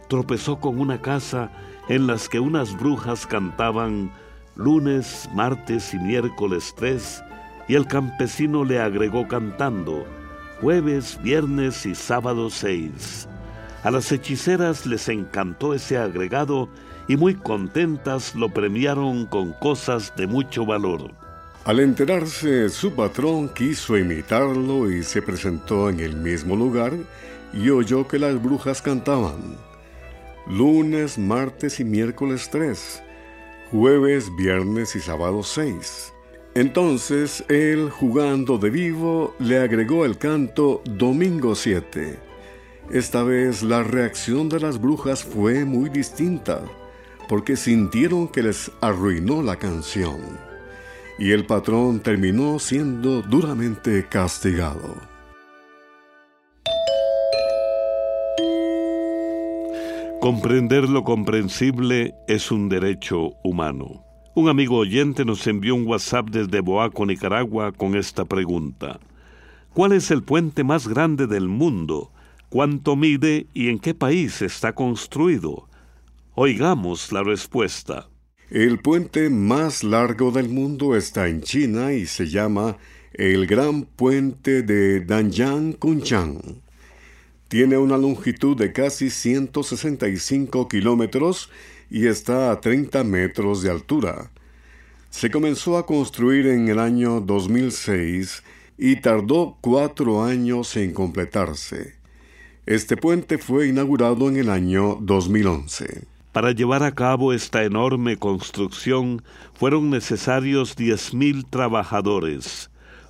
tropezó 0.08 0.60
con 0.60 0.78
una 0.78 1.02
casa 1.02 1.50
en 1.88 2.06
las 2.06 2.28
que 2.28 2.38
unas 2.38 2.78
brujas 2.78 3.26
cantaban 3.26 4.12
lunes, 4.54 5.28
martes 5.34 5.92
y 5.92 5.98
miércoles 5.98 6.72
tres, 6.76 7.20
y 7.66 7.74
el 7.74 7.88
campesino 7.88 8.64
le 8.64 8.78
agregó 8.78 9.26
cantando 9.26 10.06
jueves, 10.60 11.20
viernes 11.20 11.84
y 11.84 11.96
sábado 11.96 12.48
seis. 12.48 13.28
A 13.82 13.90
las 13.90 14.12
hechiceras 14.12 14.86
les 14.86 15.08
encantó 15.08 15.74
ese 15.74 15.98
agregado 15.98 16.68
y 17.08 17.16
muy 17.16 17.34
contentas 17.34 18.36
lo 18.36 18.50
premiaron 18.50 19.26
con 19.26 19.52
cosas 19.54 20.14
de 20.16 20.28
mucho 20.28 20.64
valor. 20.64 21.25
Al 21.66 21.80
enterarse, 21.80 22.68
su 22.68 22.94
patrón 22.94 23.48
quiso 23.48 23.98
imitarlo 23.98 24.88
y 24.88 25.02
se 25.02 25.20
presentó 25.20 25.90
en 25.90 25.98
el 25.98 26.16
mismo 26.16 26.54
lugar 26.54 26.92
y 27.52 27.70
oyó 27.70 28.06
que 28.06 28.20
las 28.20 28.40
brujas 28.40 28.80
cantaban. 28.80 29.58
Lunes, 30.46 31.18
martes 31.18 31.80
y 31.80 31.84
miércoles 31.84 32.48
tres 32.52 33.02
jueves, 33.72 34.30
viernes 34.36 34.94
y 34.94 35.00
sábado 35.00 35.42
6. 35.42 36.12
Entonces 36.54 37.44
él, 37.48 37.90
jugando 37.90 38.58
de 38.58 38.70
vivo, 38.70 39.34
le 39.40 39.58
agregó 39.58 40.04
el 40.04 40.18
canto 40.18 40.82
Domingo 40.84 41.56
7. 41.56 42.16
Esta 42.92 43.24
vez 43.24 43.64
la 43.64 43.82
reacción 43.82 44.48
de 44.48 44.60
las 44.60 44.80
brujas 44.80 45.24
fue 45.24 45.64
muy 45.64 45.90
distinta, 45.90 46.62
porque 47.28 47.56
sintieron 47.56 48.28
que 48.28 48.44
les 48.44 48.70
arruinó 48.80 49.42
la 49.42 49.56
canción. 49.56 50.45
Y 51.18 51.32
el 51.32 51.46
patrón 51.46 52.00
terminó 52.00 52.58
siendo 52.58 53.22
duramente 53.22 54.06
castigado. 54.06 54.96
Comprender 60.20 60.88
lo 60.88 61.04
comprensible 61.04 62.14
es 62.26 62.50
un 62.50 62.68
derecho 62.68 63.32
humano. 63.44 64.04
Un 64.34 64.48
amigo 64.50 64.76
oyente 64.76 65.24
nos 65.24 65.46
envió 65.46 65.74
un 65.74 65.86
WhatsApp 65.86 66.28
desde 66.28 66.60
Boaco, 66.60 67.06
Nicaragua, 67.06 67.72
con 67.72 67.94
esta 67.94 68.24
pregunta. 68.24 68.98
¿Cuál 69.72 69.92
es 69.92 70.10
el 70.10 70.22
puente 70.22 70.64
más 70.64 70.88
grande 70.88 71.26
del 71.26 71.48
mundo? 71.48 72.10
¿Cuánto 72.50 72.96
mide 72.96 73.46
y 73.54 73.68
en 73.68 73.78
qué 73.78 73.94
país 73.94 74.42
está 74.42 74.74
construido? 74.74 75.68
Oigamos 76.34 77.12
la 77.12 77.22
respuesta. 77.22 78.08
El 78.50 78.78
puente 78.78 79.28
más 79.28 79.82
largo 79.82 80.30
del 80.30 80.48
mundo 80.48 80.94
está 80.94 81.26
en 81.26 81.42
China 81.42 81.92
y 81.92 82.06
se 82.06 82.28
llama 82.28 82.76
el 83.12 83.48
Gran 83.48 83.82
Puente 83.82 84.62
de 84.62 85.00
Danjiang 85.00 85.72
Kunchang. 85.72 86.62
Tiene 87.48 87.76
una 87.76 87.98
longitud 87.98 88.56
de 88.56 88.72
casi 88.72 89.10
165 89.10 90.68
kilómetros 90.68 91.50
y 91.90 92.06
está 92.06 92.52
a 92.52 92.60
30 92.60 93.02
metros 93.02 93.62
de 93.62 93.70
altura. 93.72 94.30
Se 95.10 95.28
comenzó 95.28 95.76
a 95.76 95.84
construir 95.84 96.46
en 96.46 96.68
el 96.68 96.78
año 96.78 97.20
2006 97.20 98.44
y 98.78 99.00
tardó 99.00 99.58
cuatro 99.60 100.22
años 100.22 100.76
en 100.76 100.92
completarse. 100.92 101.96
Este 102.64 102.96
puente 102.96 103.38
fue 103.38 103.66
inaugurado 103.66 104.28
en 104.28 104.36
el 104.36 104.50
año 104.50 104.98
2011. 105.00 106.15
Para 106.36 106.52
llevar 106.52 106.82
a 106.82 106.92
cabo 106.92 107.32
esta 107.32 107.64
enorme 107.64 108.18
construcción 108.18 109.22
fueron 109.54 109.88
necesarios 109.88 110.76
10.000 110.76 111.48
trabajadores 111.48 112.68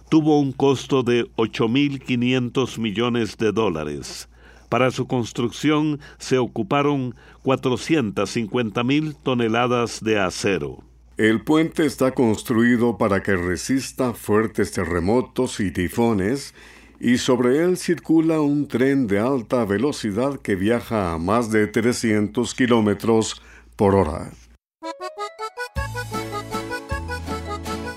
tuvo 0.09 0.39
un 0.39 0.53
costo 0.53 1.03
de 1.03 1.25
8.500 1.35 2.79
millones 2.79 3.37
de 3.39 3.51
dólares. 3.51 4.29
Para 4.69 4.93
su 4.93 5.09
construcción 5.09 5.99
se 6.19 6.39
ocuparon 6.39 7.17
450.000 7.45 9.17
toneladas 9.23 10.03
de 10.03 10.21
acero. 10.21 10.85
El 11.17 11.43
puente 11.43 11.87
está 11.87 12.13
construido 12.13 12.99
para 12.99 13.23
que 13.23 13.37
resista 13.37 14.13
fuertes 14.13 14.73
terremotos 14.73 15.61
y 15.61 15.71
tifones 15.71 16.55
y 17.01 17.19
sobre 17.19 17.63
él 17.63 17.77
circula 17.77 18.41
un 18.41 18.69
tren 18.69 19.07
de 19.07 19.19
alta 19.19 19.65
velocidad 19.65 20.39
que 20.41 20.55
viaja 20.55 21.13
a 21.13 21.19
más 21.19 21.51
de 21.51 21.67
300 21.67 22.55
kilómetros 22.55 23.43
por 23.77 23.95
hora. 23.95 24.31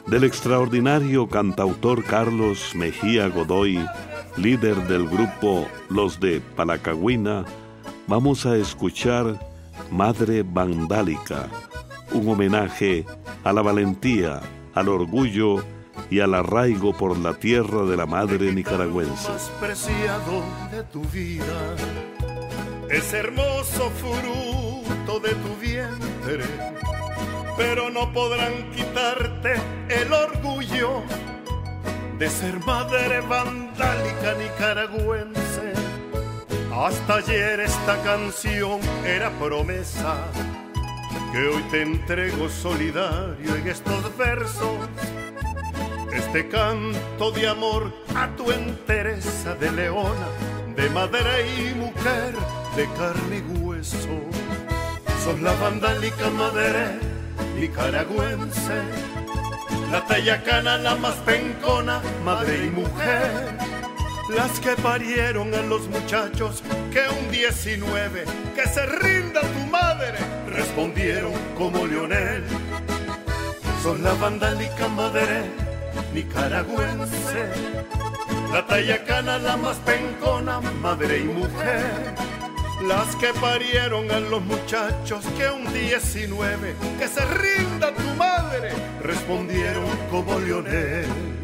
del 0.09 0.23
extraordinario 0.23 1.29
cantautor 1.29 2.03
Carlos 2.03 2.73
Mejía 2.73 3.27
Godoy, 3.27 3.85
líder 4.37 4.75
del 4.87 5.07
grupo 5.07 5.67
Los 5.87 6.19
de 6.19 6.41
Palacagüina, 6.55 7.45
vamos 8.07 8.47
a 8.47 8.57
escuchar 8.57 9.39
Madre 9.91 10.43
Vandálica, 10.43 11.47
un 12.11 12.27
homenaje 12.27 13.05
a 13.43 13.53
la 13.53 13.61
valentía, 13.61 14.41
al 14.73 14.89
orgullo 14.89 15.63
y 16.09 16.19
al 16.19 16.33
arraigo 16.33 16.93
por 16.93 17.17
la 17.17 17.33
tierra 17.33 17.83
de 17.83 17.97
la 17.97 18.05
madre 18.05 18.51
nicaragüense. 18.51 19.31
De 20.71 20.83
tu 20.91 21.01
vida 21.05 21.75
es 22.89 23.13
hermoso 23.13 23.91
fruto 23.91 25.19
de 25.19 25.35
tu 25.35 25.55
vientre 25.61 26.43
pero 27.59 27.89
no 27.89 28.11
podrán 28.13 28.71
quitarte 28.71 29.55
el 29.89 30.13
orgullo 30.13 31.03
de 32.17 32.29
ser 32.29 32.57
madre 32.65 33.19
vandálica 33.19 34.33
nicaragüense. 34.39 35.73
Hasta 36.73 37.15
ayer 37.15 37.59
esta 37.59 38.01
canción 38.03 38.79
era 39.05 39.29
promesa 39.31 40.15
que 41.33 41.47
hoy 41.49 41.61
te 41.63 41.81
entrego 41.81 42.47
solidario 42.47 43.55
en 43.57 43.67
estos 43.67 44.17
versos. 44.17 44.77
Este 46.11 46.47
canto 46.47 47.31
de 47.31 47.47
amor 47.47 47.93
a 48.15 48.27
tu 48.35 48.51
entereza 48.51 49.53
de 49.55 49.71
leona, 49.71 50.27
de 50.75 50.89
madre 50.89 51.47
y 51.55 51.73
mujer, 51.75 52.33
de 52.75 52.85
carne 52.97 53.37
y 53.37 53.57
hueso. 53.59 54.19
Sos 55.23 55.39
la 55.41 55.53
vandálica 55.53 56.29
madre 56.31 56.99
nicaragüense, 57.59 58.81
la 59.91 60.05
tallacana, 60.07 60.77
la 60.77 60.95
más 60.95 61.15
pencona, 61.25 62.01
madre 62.23 62.65
y 62.65 62.69
mujer, 62.69 63.57
las 64.29 64.59
que 64.59 64.75
parieron 64.81 65.53
a 65.53 65.61
los 65.61 65.87
muchachos 65.89 66.63
que 66.91 67.01
un 67.19 67.31
19, 67.31 68.23
que 68.55 68.67
se 68.67 68.85
rinda 68.85 69.41
tu 69.41 69.71
madre, 69.71 70.17
respondieron 70.47 71.33
como 71.57 71.85
Leonel. 71.85 72.43
Son 73.83 74.03
la 74.03 74.13
vandálica 74.13 74.87
madre 74.89 75.68
nicaragüense, 76.13 77.49
la 78.51 78.65
tallacana, 78.65 79.37
la 79.37 79.57
más 79.57 79.77
pencona, 79.77 80.59
madre 80.81 81.19
y 81.19 81.23
mujer 81.25 82.29
las 82.81 83.15
que 83.17 83.33
parieron 83.33 84.09
a 84.11 84.19
los 84.19 84.41
muchachos 84.41 85.25
que 85.37 85.49
un 85.49 85.71
19, 85.73 86.75
que 86.97 87.07
se 87.07 87.25
rinda 87.25 87.93
tu 87.93 88.15
madre, 88.15 88.71
respondieron 89.03 89.85
como 90.09 90.39
Leonel. 90.39 91.38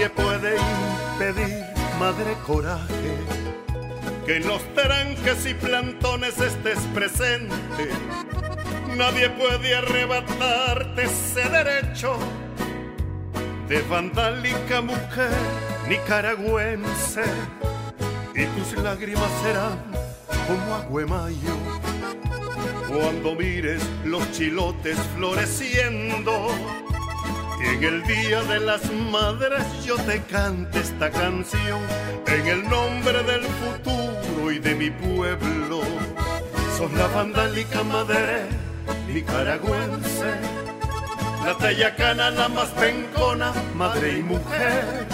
Nadie 0.00 0.14
puede 0.14 0.56
impedir, 0.56 1.64
madre 1.98 2.34
coraje, 2.46 3.18
que 4.24 4.36
en 4.36 4.48
los 4.48 4.62
tranques 4.72 5.44
y 5.44 5.52
plantones 5.52 6.40
estés 6.40 6.78
presente. 6.94 7.90
Nadie 8.96 9.28
puede 9.28 9.74
arrebatarte 9.74 11.02
ese 11.02 11.46
derecho 11.50 12.16
de 13.68 13.82
vandálica 13.82 14.80
mujer 14.80 15.36
nicaragüense. 15.86 17.24
y 18.34 18.46
tus 18.46 18.82
lágrimas 18.82 19.30
serán 19.42 19.84
como 20.48 20.76
agua 20.76 21.04
mayo. 21.08 21.56
Cuando 22.88 23.34
mires 23.34 23.82
los 24.06 24.32
chilotes 24.32 24.96
floreciendo 25.14 26.48
en 27.62 27.84
el 27.84 28.02
día 28.04 28.42
de 28.42 28.60
las 28.60 28.90
madres 28.92 29.62
yo 29.84 29.96
te 29.96 30.22
cante 30.22 30.80
esta 30.80 31.10
canción 31.10 31.80
en 32.26 32.46
el 32.46 32.68
nombre 32.68 33.22
del 33.22 33.42
futuro 33.42 34.52
y 34.52 34.58
de 34.58 34.74
mi 34.74 34.90
pueblo. 34.90 35.82
Sos 36.76 36.92
la 36.92 37.06
vandálica 37.08 37.82
madre 37.82 38.46
nicaragüense, 39.12 40.34
la 41.44 41.56
tallacana 41.58 42.30
la 42.30 42.48
más 42.48 42.68
pencona, 42.68 43.52
madre 43.74 44.18
y 44.18 44.22
mujer 44.22 45.06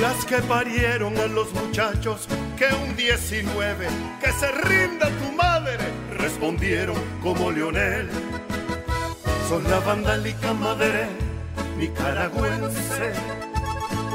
las 0.00 0.24
que 0.24 0.38
parieron 0.38 1.16
a 1.18 1.26
los 1.26 1.52
muchachos 1.52 2.26
que 2.56 2.66
un 2.74 2.96
19, 2.96 3.86
que 4.20 4.32
se 4.32 4.50
rinda 4.50 5.08
tu 5.08 5.32
madre, 5.32 5.78
respondieron 6.16 6.96
como 7.22 7.50
Leonel. 7.50 8.08
Son 9.48 9.62
la 9.64 9.80
vandálica 9.80 10.54
madre 10.54 11.08
nicaragüense, 11.78 13.12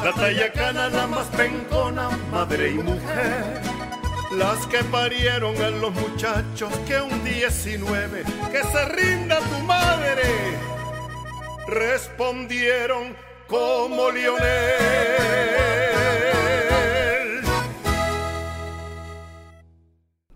la 0.03 0.13
tallacana 0.13 0.89
la 0.89 1.07
más 1.07 1.27
pencona, 1.27 2.09
madre 2.31 2.71
y 2.71 2.75
mujer. 2.75 3.61
Las 4.31 4.65
que 4.67 4.83
parieron 4.85 5.55
a 5.61 5.69
los 5.69 5.93
muchachos 5.93 6.71
que 6.85 6.99
un 6.99 7.23
19, 7.23 8.23
que 8.51 8.63
se 8.63 8.85
rinda 8.85 9.39
tu 9.39 9.63
madre, 9.63 10.23
respondieron 11.67 13.15
como 13.47 14.11
Lionel. 14.11 15.57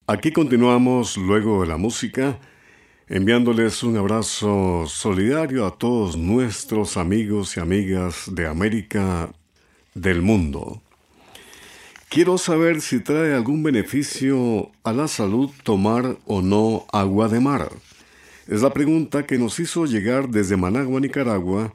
Aquí 0.09 0.31
continuamos 0.33 1.17
luego 1.17 1.63
de 1.63 1.69
la 1.69 1.79
música 1.79 2.39
enviándoles 3.09 3.85
un 3.85 3.97
abrazo 3.97 4.85
solidario 4.89 5.65
a 5.65 5.79
todos 5.79 6.17
nuestros 6.17 6.97
amigos 6.97 7.57
y 7.57 7.61
amigas 7.61 8.25
de 8.33 8.47
América 8.47 9.31
del 9.95 10.23
mundo. 10.23 10.83
Quiero 12.09 12.39
saber 12.39 12.81
si 12.81 13.01
trae 13.01 13.35
algún 13.35 13.63
beneficio 13.63 14.71
a 14.85 14.93
la 14.93 15.09
salud 15.09 15.51
tomar 15.63 16.17
o 16.27 16.43
no 16.43 16.87
agua 16.93 17.29
de 17.29 17.41
mar. 17.41 17.71
Es 18.49 18.63
la 18.63 18.71
pregunta 18.71 19.27
que 19.27 19.39
nos 19.39 19.59
hizo 19.59 19.87
llegar 19.87 20.29
desde 20.29 20.57
Managua, 20.57 21.01
Nicaragua, 21.01 21.75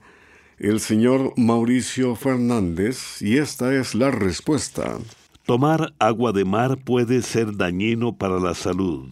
el 0.58 0.80
señor 0.80 1.34
Mauricio 1.36 2.16
Fernández, 2.16 3.22
y 3.22 3.40
esta 3.40 3.76
es 3.76 3.94
la 3.94 4.10
respuesta. 4.10 4.98
Tomar 5.46 5.94
agua 6.00 6.32
de 6.32 6.46
mar 6.46 6.78
puede 6.78 7.24
ser 7.24 7.58
dañino 7.58 8.16
para 8.16 8.40
la 8.40 8.54
salud. 8.54 9.10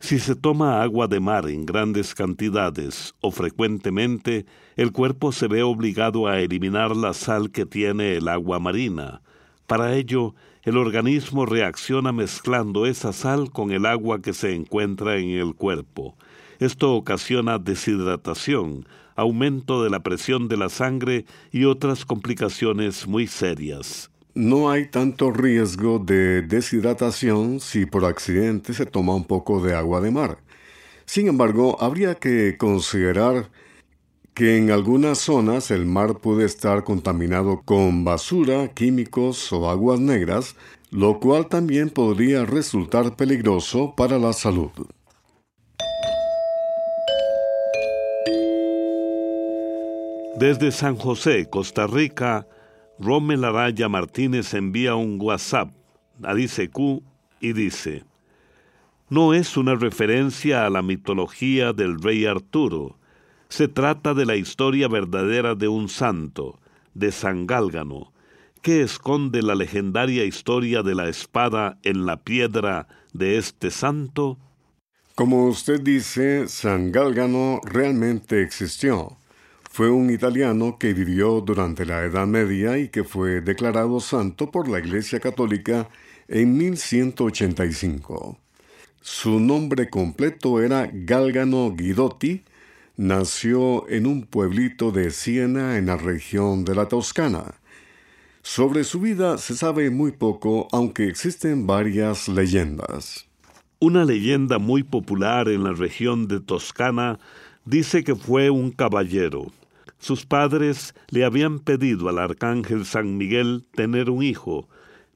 Si 0.00 0.18
se 0.18 0.34
toma 0.34 0.82
agua 0.82 1.06
de 1.06 1.20
mar 1.20 1.48
en 1.48 1.64
grandes 1.64 2.12
cantidades 2.12 3.14
o 3.20 3.30
frecuentemente, 3.30 4.44
el 4.74 4.90
cuerpo 4.90 5.30
se 5.30 5.46
ve 5.46 5.62
obligado 5.62 6.26
a 6.26 6.40
eliminar 6.40 6.96
la 6.96 7.12
sal 7.12 7.52
que 7.52 7.66
tiene 7.66 8.16
el 8.16 8.26
agua 8.26 8.58
marina. 8.58 9.22
Para 9.68 9.94
ello, 9.94 10.34
el 10.64 10.76
organismo 10.76 11.46
reacciona 11.46 12.10
mezclando 12.10 12.84
esa 12.84 13.12
sal 13.12 13.52
con 13.52 13.70
el 13.70 13.86
agua 13.86 14.20
que 14.20 14.32
se 14.32 14.56
encuentra 14.56 15.18
en 15.18 15.30
el 15.30 15.54
cuerpo. 15.54 16.16
Esto 16.58 16.94
ocasiona 16.94 17.58
deshidratación, 17.58 18.86
aumento 19.14 19.82
de 19.82 19.90
la 19.90 20.00
presión 20.00 20.48
de 20.48 20.56
la 20.56 20.68
sangre 20.68 21.26
y 21.52 21.64
otras 21.64 22.04
complicaciones 22.04 23.06
muy 23.06 23.26
serias. 23.26 24.10
No 24.34 24.70
hay 24.70 24.88
tanto 24.90 25.30
riesgo 25.30 25.98
de 25.98 26.42
deshidratación 26.42 27.60
si 27.60 27.86
por 27.86 28.04
accidente 28.04 28.74
se 28.74 28.84
toma 28.84 29.14
un 29.14 29.24
poco 29.24 29.62
de 29.62 29.74
agua 29.74 30.00
de 30.00 30.10
mar. 30.10 30.38
Sin 31.06 31.28
embargo, 31.28 31.76
habría 31.80 32.16
que 32.16 32.56
considerar 32.58 33.50
que 34.34 34.58
en 34.58 34.70
algunas 34.70 35.16
zonas 35.16 35.70
el 35.70 35.86
mar 35.86 36.18
puede 36.18 36.44
estar 36.44 36.84
contaminado 36.84 37.62
con 37.64 38.04
basura, 38.04 38.68
químicos 38.68 39.50
o 39.52 39.70
aguas 39.70 40.00
negras, 40.00 40.56
lo 40.90 41.18
cual 41.20 41.48
también 41.48 41.88
podría 41.88 42.44
resultar 42.44 43.16
peligroso 43.16 43.94
para 43.96 44.18
la 44.18 44.34
salud. 44.34 44.70
Desde 50.38 50.70
San 50.70 50.96
José, 50.96 51.48
Costa 51.48 51.86
Rica, 51.86 52.46
Rommel 52.98 53.42
Araya 53.42 53.88
Martínez 53.88 54.52
envía 54.52 54.94
un 54.94 55.18
WhatsApp 55.18 55.70
a 56.22 56.34
Q 56.70 57.02
y 57.40 57.54
dice, 57.54 58.04
no 59.08 59.32
es 59.32 59.56
una 59.56 59.76
referencia 59.76 60.66
a 60.66 60.70
la 60.70 60.82
mitología 60.82 61.72
del 61.72 62.02
rey 62.02 62.26
Arturo, 62.26 62.98
se 63.48 63.66
trata 63.66 64.12
de 64.12 64.26
la 64.26 64.36
historia 64.36 64.88
verdadera 64.88 65.54
de 65.54 65.68
un 65.68 65.88
santo, 65.88 66.60
de 66.92 67.12
San 67.12 67.46
Gálgano, 67.46 68.12
que 68.60 68.82
esconde 68.82 69.40
la 69.40 69.54
legendaria 69.54 70.26
historia 70.26 70.82
de 70.82 70.94
la 70.94 71.08
espada 71.08 71.78
en 71.82 72.04
la 72.04 72.18
piedra 72.18 72.88
de 73.14 73.38
este 73.38 73.70
santo. 73.70 74.38
Como 75.14 75.46
usted 75.46 75.80
dice, 75.80 76.46
San 76.46 76.92
Gálgano 76.92 77.58
realmente 77.64 78.42
existió 78.42 79.16
fue 79.76 79.90
un 79.90 80.08
italiano 80.08 80.78
que 80.78 80.94
vivió 80.94 81.42
durante 81.42 81.84
la 81.84 82.02
Edad 82.02 82.26
Media 82.26 82.78
y 82.78 82.88
que 82.88 83.04
fue 83.04 83.42
declarado 83.42 84.00
santo 84.00 84.50
por 84.50 84.68
la 84.68 84.78
Iglesia 84.78 85.20
Católica 85.20 85.90
en 86.28 86.56
1185. 86.56 88.38
Su 89.02 89.38
nombre 89.38 89.90
completo 89.90 90.62
era 90.62 90.88
Galgano 90.90 91.74
Guidotti. 91.76 92.42
Nació 92.96 93.86
en 93.90 94.06
un 94.06 94.22
pueblito 94.22 94.92
de 94.92 95.10
Siena 95.10 95.76
en 95.76 95.84
la 95.84 95.98
región 95.98 96.64
de 96.64 96.74
la 96.74 96.88
Toscana. 96.88 97.56
Sobre 98.40 98.82
su 98.82 98.98
vida 98.98 99.36
se 99.36 99.54
sabe 99.54 99.90
muy 99.90 100.12
poco, 100.12 100.68
aunque 100.72 101.06
existen 101.06 101.66
varias 101.66 102.28
leyendas. 102.28 103.26
Una 103.78 104.06
leyenda 104.06 104.58
muy 104.58 104.84
popular 104.84 105.50
en 105.50 105.64
la 105.64 105.74
región 105.74 106.28
de 106.28 106.40
Toscana 106.40 107.18
dice 107.66 108.04
que 108.04 108.14
fue 108.14 108.48
un 108.48 108.70
caballero, 108.70 109.52
sus 109.98 110.26
padres 110.26 110.94
le 111.08 111.24
habían 111.24 111.58
pedido 111.58 112.08
al 112.08 112.18
arcángel 112.18 112.84
San 112.84 113.16
Miguel 113.16 113.64
tener 113.74 114.10
un 114.10 114.22
hijo, 114.22 114.68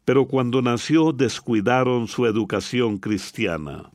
pero 0.05 0.27
cuando 0.27 0.63
nació 0.63 1.13
descuidaron 1.13 2.09
su 2.09 2.27
educación 2.27 2.99
cristiana, 2.99 3.91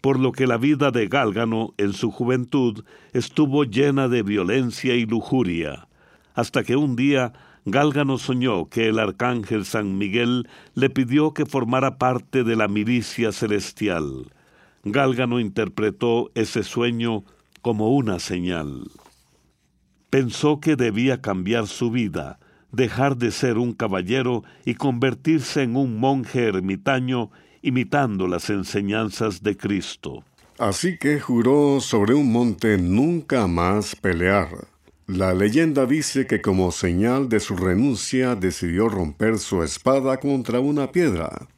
por 0.00 0.18
lo 0.18 0.32
que 0.32 0.46
la 0.46 0.58
vida 0.58 0.90
de 0.90 1.06
Gálgano 1.06 1.74
en 1.78 1.92
su 1.92 2.10
juventud 2.10 2.84
estuvo 3.12 3.64
llena 3.64 4.08
de 4.08 4.22
violencia 4.22 4.94
y 4.94 5.06
lujuria, 5.06 5.88
hasta 6.34 6.62
que 6.62 6.76
un 6.76 6.96
día 6.96 7.32
Gálgano 7.64 8.18
soñó 8.18 8.68
que 8.68 8.88
el 8.88 8.98
arcángel 8.98 9.64
San 9.64 9.98
Miguel 9.98 10.48
le 10.74 10.90
pidió 10.90 11.34
que 11.34 11.46
formara 11.46 11.98
parte 11.98 12.44
de 12.44 12.56
la 12.56 12.68
milicia 12.68 13.32
celestial. 13.32 14.32
Gálgano 14.84 15.40
interpretó 15.40 16.30
ese 16.34 16.62
sueño 16.62 17.24
como 17.60 17.90
una 17.90 18.20
señal. 18.20 18.84
Pensó 20.10 20.60
que 20.60 20.76
debía 20.76 21.20
cambiar 21.20 21.66
su 21.66 21.90
vida, 21.90 22.38
dejar 22.72 23.16
de 23.16 23.30
ser 23.30 23.58
un 23.58 23.72
caballero 23.72 24.42
y 24.64 24.74
convertirse 24.74 25.62
en 25.62 25.76
un 25.76 25.98
monje 25.98 26.46
ermitaño 26.46 27.30
imitando 27.62 28.26
las 28.26 28.50
enseñanzas 28.50 29.42
de 29.42 29.56
Cristo. 29.56 30.24
Así 30.58 30.98
que 30.98 31.20
juró 31.20 31.80
sobre 31.80 32.14
un 32.14 32.32
monte 32.32 32.78
nunca 32.78 33.46
más 33.46 33.94
pelear. 33.94 34.48
La 35.06 35.32
leyenda 35.32 35.86
dice 35.86 36.26
que 36.26 36.42
como 36.42 36.72
señal 36.72 37.28
de 37.28 37.40
su 37.40 37.56
renuncia 37.56 38.34
decidió 38.34 38.88
romper 38.88 39.38
su 39.38 39.62
espada 39.62 40.18
contra 40.18 40.60
una 40.60 40.90
piedra. 40.92 41.48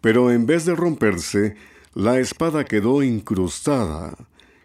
Pero 0.00 0.30
en 0.30 0.46
vez 0.46 0.64
de 0.64 0.74
romperse, 0.74 1.56
la 1.94 2.18
espada 2.18 2.64
quedó 2.64 3.02
incrustada, 3.02 4.14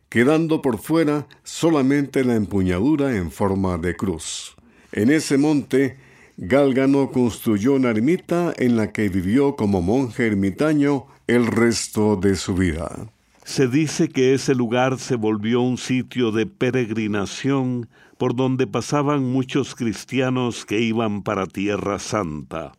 quedando 0.10 0.62
por 0.62 0.80
fuera 0.80 1.28
solamente 1.44 2.24
la 2.24 2.36
empuñadura 2.36 3.16
en 3.16 3.32
forma 3.32 3.78
de 3.78 3.96
cruz. 3.96 4.56
En 4.92 5.12
ese 5.12 5.38
monte, 5.38 5.98
Gálgano 6.38 7.12
construyó 7.12 7.74
una 7.74 7.90
ermita 7.90 8.54
en 8.58 8.76
la 8.76 8.92
que 8.92 9.10
vivió 9.10 9.56
como 9.56 9.82
monje 9.82 10.26
ermitaño 10.26 11.06
el 11.28 11.46
resto 11.46 12.16
de 12.16 12.36
su 12.36 12.56
vida. 12.56 13.12
Se 13.44 13.68
dice 13.68 14.10
que 14.10 14.34
ese 14.34 14.56
lugar 14.56 15.00
se 15.00 15.16
volvió 15.16 15.62
un 15.62 15.78
sitio 15.78 16.32
de 16.32 16.46
peregrinación 16.46 17.90
por 18.18 18.36
donde 18.36 18.68
pasaban 18.68 19.24
muchos 19.24 19.76
cristianos 19.76 20.66
que 20.66 20.80
iban 20.80 21.24
para 21.24 21.46
Tierra 21.46 22.00
Santa. 22.00 22.74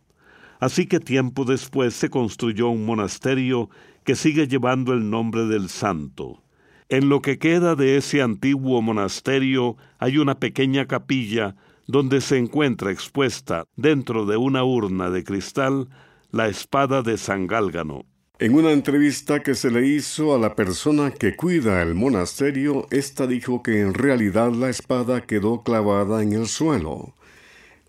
Así 0.58 0.86
que 0.86 1.00
tiempo 1.00 1.44
después 1.44 1.94
se 1.94 2.10
construyó 2.10 2.68
un 2.68 2.84
monasterio 2.84 3.70
que 4.04 4.14
sigue 4.16 4.46
llevando 4.48 4.92
el 4.92 5.08
nombre 5.10 5.46
del 5.46 5.68
santo. 5.68 6.42
En 6.90 7.08
lo 7.08 7.22
que 7.22 7.38
queda 7.38 7.76
de 7.76 7.96
ese 7.96 8.20
antiguo 8.20 8.82
monasterio 8.82 9.76
hay 10.00 10.18
una 10.18 10.40
pequeña 10.40 10.88
capilla 10.88 11.54
donde 11.86 12.20
se 12.20 12.36
encuentra 12.36 12.90
expuesta 12.90 13.62
dentro 13.76 14.26
de 14.26 14.36
una 14.36 14.64
urna 14.64 15.08
de 15.08 15.22
cristal 15.22 15.88
la 16.32 16.48
espada 16.48 17.02
de 17.02 17.16
San 17.16 17.46
Gálgano. 17.46 18.06
En 18.40 18.56
una 18.56 18.72
entrevista 18.72 19.40
que 19.40 19.54
se 19.54 19.70
le 19.70 19.86
hizo 19.86 20.34
a 20.34 20.38
la 20.38 20.56
persona 20.56 21.12
que 21.12 21.36
cuida 21.36 21.80
el 21.80 21.94
monasterio, 21.94 22.88
ésta 22.90 23.28
dijo 23.28 23.62
que 23.62 23.82
en 23.82 23.94
realidad 23.94 24.50
la 24.50 24.68
espada 24.68 25.20
quedó 25.20 25.62
clavada 25.62 26.24
en 26.24 26.32
el 26.32 26.48
suelo, 26.48 27.14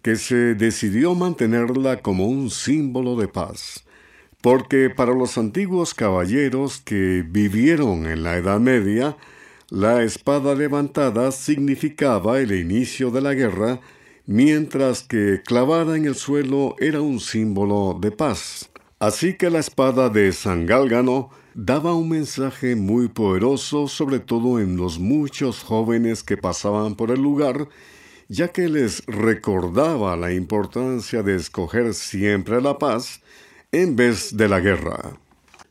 que 0.03 0.15
se 0.15 0.53
decidió 0.53 1.15
mantenerla 1.15 2.03
como 2.03 2.27
un 2.27 2.51
símbolo 2.51 3.15
de 3.15 3.27
paz, 3.27 3.83
porque 4.41 4.89
para 4.89 5.13
los 5.13 5.37
antiguos 5.37 5.93
caballeros 5.93 6.79
que 6.79 7.23
vivieron 7.27 8.07
en 8.07 8.23
la 8.23 8.37
Edad 8.37 8.59
Media, 8.59 9.15
la 9.69 10.03
espada 10.03 10.55
levantada 10.55 11.31
significaba 11.31 12.39
el 12.39 12.51
inicio 12.51 13.11
de 13.11 13.21
la 13.21 13.33
guerra, 13.35 13.79
mientras 14.25 15.03
que 15.03 15.41
clavada 15.45 15.95
en 15.95 16.05
el 16.05 16.15
suelo 16.15 16.75
era 16.79 17.01
un 17.01 17.19
símbolo 17.19 17.97
de 18.01 18.11
paz. 18.11 18.71
Así 18.99 19.35
que 19.35 19.49
la 19.49 19.59
espada 19.59 20.09
de 20.09 20.31
San 20.31 20.65
Gálgano 20.65 21.29
daba 21.53 21.93
un 21.93 22.09
mensaje 22.09 22.75
muy 22.75 23.09
poderoso, 23.09 23.87
sobre 23.87 24.19
todo 24.19 24.59
en 24.59 24.75
los 24.75 24.99
muchos 24.99 25.61
jóvenes 25.61 26.23
que 26.23 26.37
pasaban 26.37 26.95
por 26.95 27.11
el 27.11 27.21
lugar, 27.21 27.67
ya 28.27 28.47
que 28.47 28.69
les 28.69 29.05
recordaba 29.05 30.15
la 30.15 30.33
importancia 30.33 31.21
de 31.21 31.35
escoger 31.35 31.93
siempre 31.93 32.61
la 32.61 32.77
paz 32.77 33.21
en 33.71 33.95
vez 33.95 34.35
de 34.35 34.49
la 34.49 34.59
guerra. 34.59 35.17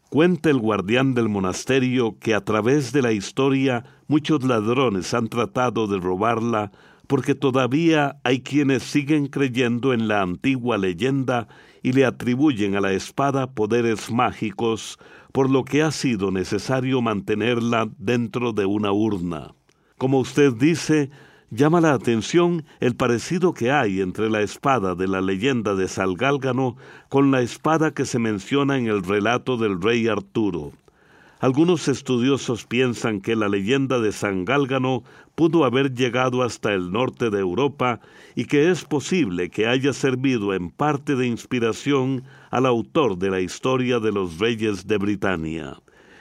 Cuenta 0.09 0.49
el 0.51 0.59
guardián 0.59 1.15
del 1.15 1.29
monasterio 1.29 2.19
que 2.19 2.35
a 2.35 2.45
través 2.45 2.93
de 2.93 3.03
la 3.03 3.13
historia 3.13 3.85
muchos 4.09 4.43
ladrones 4.43 5.13
han 5.13 5.29
tratado 5.29 5.87
de 5.87 5.99
robarla 5.99 6.73
porque 7.07 7.35
todavía 7.35 8.19
hay 8.25 8.41
quienes 8.41 8.85
siguen 8.85 9.27
creyendo 9.27 9.93
en 9.93 10.09
la 10.09 10.23
antigua 10.23 10.79
leyenda 10.79 11.49
y 11.83 11.93
le 11.93 12.07
atribuyen 12.07 12.75
a 12.75 12.81
la 12.81 12.93
espada 12.93 13.53
poderes 13.53 14.11
mágicos, 14.11 14.99
por 15.33 15.51
lo 15.51 15.65
que 15.65 15.83
ha 15.83 15.91
sido 15.91 16.31
necesario 16.31 17.03
mantenerla 17.03 17.91
dentro 17.99 18.53
de 18.53 18.65
una 18.65 18.93
urna. 18.93 19.55
Como 19.99 20.21
usted 20.21 20.55
dice, 20.55 21.11
llama 21.51 21.81
la 21.81 21.93
atención 21.93 22.65
el 22.79 22.95
parecido 22.95 23.53
que 23.53 23.73
hay 23.73 24.01
entre 24.01 24.31
la 24.31 24.41
espada 24.41 24.95
de 24.95 25.09
la 25.09 25.21
leyenda 25.21 25.75
de 25.75 25.89
Salgálgano 25.89 26.77
con 27.09 27.31
la 27.31 27.43
espada 27.43 27.93
que 27.93 28.05
se 28.05 28.19
menciona 28.19 28.79
en 28.79 28.87
el 28.87 29.03
relato 29.03 29.57
del 29.57 29.81
rey 29.83 30.07
Arturo. 30.09 30.73
Algunos 31.41 31.89
estudiosos 31.89 32.67
piensan 32.67 33.23
que 33.23 33.35
la 33.35 33.49
leyenda 33.49 33.99
de 33.99 34.13
San 34.13 34.45
Gálgano 34.45 35.03
pudo 35.35 35.65
haber 35.65 35.95
llegado 35.95 36.43
hasta 36.43 36.75
el 36.75 36.93
norte 36.93 37.31
de 37.31 37.41
Europa 37.41 38.01
y 38.35 38.45
que 38.45 38.71
es 38.71 38.85
posible 38.85 39.49
que 39.49 39.67
haya 39.67 39.95
servido 39.95 40.53
en 40.53 40.71
parte 40.71 41.17
de 41.17 41.27
inspiración 41.27 42.25
al 42.51 42.67
autor 42.67 43.17
de 43.17 43.31
la 43.31 43.41
historia 43.41 44.01
de 44.01 44.13
los 44.13 44.39
reyes 44.39 44.87
de 44.87 44.99
Britania. 44.99 45.79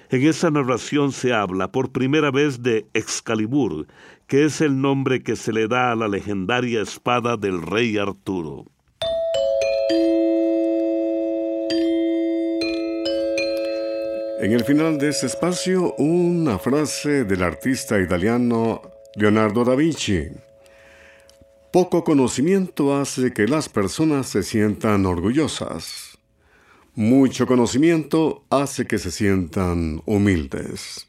En 0.09 0.25
esa 0.25 0.49
narración 0.49 1.11
se 1.11 1.33
habla 1.33 1.71
por 1.71 1.91
primera 1.91 2.31
vez 2.31 2.63
de 2.63 2.87
Excalibur, 2.93 3.85
que 4.29 4.45
es 4.45 4.61
el 4.61 4.79
nombre 4.79 5.23
que 5.23 5.35
se 5.35 5.51
le 5.51 5.67
da 5.67 5.91
a 5.91 5.95
la 5.95 6.07
legendaria 6.07 6.83
espada 6.83 7.35
del 7.35 7.63
rey 7.63 7.97
Arturo. 7.97 8.65
En 14.39 14.51
el 14.53 14.63
final 14.63 14.99
de 14.99 15.09
este 15.09 15.25
espacio, 15.25 15.95
una 15.95 16.59
frase 16.59 17.23
del 17.23 17.41
artista 17.41 17.99
italiano 17.99 18.83
Leonardo 19.15 19.65
da 19.65 19.73
Vinci. 19.75 20.27
Poco 21.73 22.03
conocimiento 22.03 22.95
hace 22.95 23.33
que 23.33 23.47
las 23.47 23.67
personas 23.67 24.27
se 24.27 24.43
sientan 24.43 25.07
orgullosas. 25.07 26.19
Mucho 26.93 27.47
conocimiento 27.47 28.45
hace 28.51 28.85
que 28.85 28.99
se 28.99 29.09
sientan 29.09 30.03
humildes. 30.05 31.08